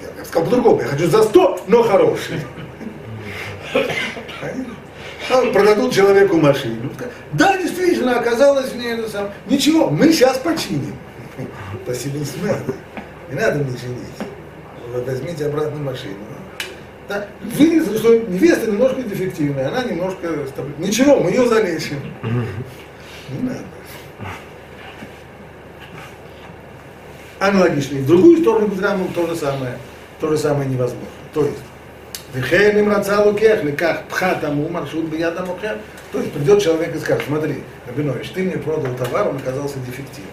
Я, 0.02 0.08
я 0.18 0.26
сказал 0.26 0.44
по-другому, 0.46 0.82
я 0.82 0.88
хочу 0.88 1.08
за 1.08 1.24
100, 1.24 1.60
но 1.68 1.84
хороший. 1.84 2.42
Продадут 5.54 5.94
человеку 5.94 6.36
машину. 6.36 6.92
Да, 7.32 7.58
действительно, 7.58 8.20
оказалось 8.20 8.72
в 8.72 8.78
ней 8.78 8.94
это 8.94 9.10
сам. 9.10 9.32
Ничего, 9.48 9.90
мы 9.90 10.12
сейчас 10.12 10.38
починим. 10.38 10.96
Не 11.40 12.48
надо. 12.48 12.74
Не 13.30 13.36
надо 13.36 13.64
мне 13.64 13.78
чинить. 13.78 14.30
Вы 14.94 15.02
Возьмите 15.02 15.46
обратно 15.46 15.80
машину. 15.80 16.16
Да? 17.10 17.28
Выяснилось, 17.42 18.00
что 18.00 18.18
невеста 18.18 18.72
немножко 18.72 19.02
дефективная, 19.04 19.68
она 19.68 19.84
немножко... 19.84 20.28
Ничего, 20.78 21.20
мы 21.20 21.32
ее 21.32 21.48
залечим. 21.48 22.00
Не 22.22 23.50
надо. 23.50 23.60
Аналогично. 27.40 27.98
И 27.98 28.02
в 28.02 28.08
другую 28.08 28.38
сторону 28.38 28.68
Гудраму 28.68 29.10
то 29.14 29.28
же 29.28 29.36
самое, 29.36 29.78
то 30.20 30.30
же 30.30 30.38
самое 30.38 30.70
невозможно. 30.70 31.08
То 31.34 31.46
есть, 31.46 31.60
Вехен 32.34 32.80
им 32.80 32.90
рацалу 32.90 33.34
кех, 33.34 33.62
как 33.76 34.08
пхатаму 34.08 34.70
маршрут 34.70 35.06
биядам 35.06 35.52
охер. 35.52 35.78
То 36.12 36.20
есть 36.20 36.32
придет 36.32 36.62
человек 36.62 36.96
и 36.96 37.00
скажет, 37.00 37.24
смотри, 37.28 37.64
Рабинович, 37.88 38.30
ты 38.30 38.44
мне 38.44 38.58
продал 38.58 38.96
товар, 38.96 39.28
он 39.28 39.38
оказался 39.38 39.80
дефективным. 39.80 40.32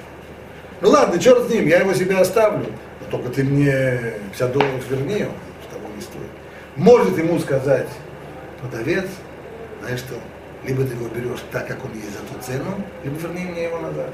Ну 0.81 0.89
ладно, 0.89 1.21
черт 1.21 1.47
с 1.47 1.51
ним, 1.51 1.67
я 1.67 1.81
его 1.81 1.93
себе 1.93 2.17
оставлю. 2.17 2.67
Но 3.01 3.11
только 3.11 3.29
ты 3.31 3.45
мне 3.45 4.15
50 4.33 4.53
долларов 4.53 4.91
верни, 4.91 5.25
он 5.25 5.35
того 5.71 5.95
не 5.95 6.01
стоит. 6.01 6.31
Может 6.77 7.19
ему 7.19 7.39
сказать 7.39 7.89
продавец, 8.61 9.07
знаешь 9.81 10.01
что, 10.01 10.15
либо 10.65 10.85
ты 10.85 10.95
его 10.95 11.09
берешь 11.09 11.41
так, 11.53 11.67
как 11.67 11.85
он 11.85 11.93
есть 11.93 12.13
за 12.13 12.19
ту 12.21 12.41
цену, 12.41 12.83
либо 13.05 13.19
верни 13.19 13.45
мне 13.45 13.65
его 13.65 13.79
назад. 13.79 14.11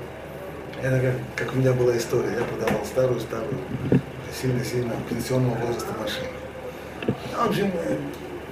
Это 0.83 1.01
как, 1.01 1.47
как 1.47 1.55
у 1.55 1.59
меня 1.59 1.73
была 1.73 1.97
история, 1.97 2.33
я 2.39 2.45
продавал 2.45 2.85
старую-старую, 2.85 3.59
сильно-сильно 4.41 4.93
пенсионного 5.09 5.55
возраста 5.55 5.93
машину. 6.01 6.29
Ну, 7.07 7.45
В 7.45 7.49
общем, 7.49 7.73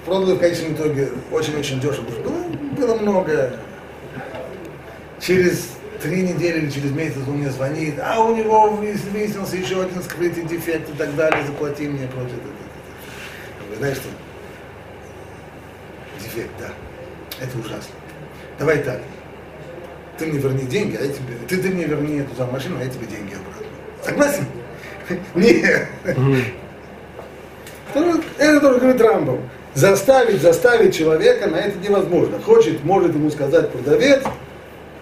продал 0.07 0.35
в 0.35 0.39
конечном 0.39 0.75
итоге 0.75 1.09
очень-очень 1.33 1.81
дешево. 1.81 2.07
Ну, 2.25 2.49
было 2.77 2.95
много. 2.97 3.59
Через 5.21 5.73
три 6.05 6.21
недели 6.21 6.59
или 6.59 6.71
через 6.71 6.91
месяц 6.91 7.17
он 7.27 7.39
мне 7.39 7.51
звонит, 7.51 7.95
а 7.99 8.21
у 8.23 8.37
него 8.37 8.69
выяс- 8.69 9.09
выяснился 9.11 9.57
еще 9.57 9.83
один 9.83 10.03
скрытый 10.03 10.45
дефект 10.45 10.91
и 10.91 10.93
так 10.93 11.17
далее, 11.17 11.47
заплати 11.47 11.89
мне. 11.89 12.03
Я 12.03 12.09
говорю, 12.09 12.29
знаешь 13.79 13.97
что? 13.97 14.09
Дефект, 16.23 16.51
да. 16.61 16.69
Это 17.41 17.59
ужасно. 17.59 17.95
Давай 18.59 18.79
так. 18.83 19.01
Ты 20.19 20.27
мне 20.27 20.39
верни 20.39 20.65
деньги, 20.65 20.95
а 21.01 21.05
я 21.05 21.09
тебе... 21.09 21.37
Ты, 21.49 21.57
ты 21.57 21.71
мне 21.71 21.85
верни 21.85 22.19
эту 22.19 22.37
самую 22.37 22.53
машину, 22.53 22.77
а 22.79 22.85
я 22.85 22.91
тебе 22.91 23.07
деньги 23.07 23.33
обратно. 23.33 23.67
Согласен? 24.05 24.47
Нет. 25.35 25.89
Это 28.39 28.61
тоже 28.61 28.79
говорит 28.79 29.01
Рамбов. 29.01 29.41
Заставить, 29.73 30.43
заставить 30.43 30.95
человека 30.95 31.49
на 31.49 31.57
это 31.57 31.79
невозможно. 31.79 32.39
Хочет, 32.41 32.85
может 32.85 33.15
ему 33.15 33.31
сказать 33.31 33.73
продавец, 33.73 34.23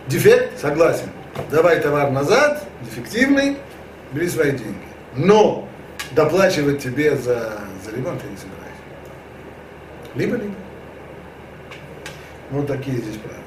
дефект, 0.07 0.61
согласен. 0.61 1.09
Давай 1.51 1.81
товар 1.81 2.11
назад, 2.11 2.67
дефективный, 2.83 3.57
бери 4.13 4.29
свои 4.29 4.53
деньги. 4.53 4.77
Но 5.17 5.69
доплачивать 6.13 6.83
тебе 6.83 7.17
за, 7.17 7.61
за 7.85 7.91
ремонт 7.91 8.23
я 8.23 8.31
не 8.31 8.37
собираюсь. 8.37 8.63
Либо-либо. 10.15 10.55
Вот 12.51 12.67
такие 12.67 12.99
здесь 12.99 13.17
правила. 13.17 13.43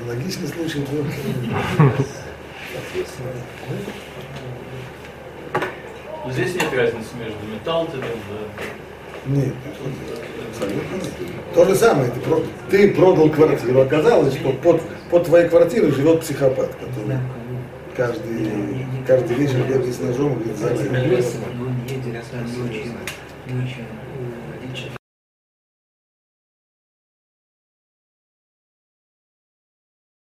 Аналогичный 0.00 0.48
случай 0.48 0.80
был. 0.80 1.06
Здесь 6.30 6.54
нет 6.54 6.74
разницы 6.74 7.16
между 7.16 7.46
металлтоном, 7.46 8.02
да. 8.02 8.64
Нет, 9.26 9.52
абсолютно 10.52 10.94
нет. 10.96 11.54
То 11.54 11.64
же 11.64 11.74
самое, 11.74 12.10
ты, 12.10 12.20
про- 12.20 12.42
ты 12.70 12.90
продал 12.92 13.30
квартиру, 13.30 13.80
оказалось, 13.80 14.34
что 14.34 14.52
под, 14.52 14.80
под 15.10 15.24
твоей 15.24 15.48
квартирой 15.48 15.90
живет 15.92 16.20
психопат, 16.20 16.74
который 16.74 17.18
каждый, 17.96 18.50
каждый 19.06 19.36
вечер 19.36 19.58
бегает 19.68 19.94
с 19.94 20.00
ножом 20.00 20.32
и 20.40 20.44
говорит, 20.44 20.56
«Залезь». 20.58 21.34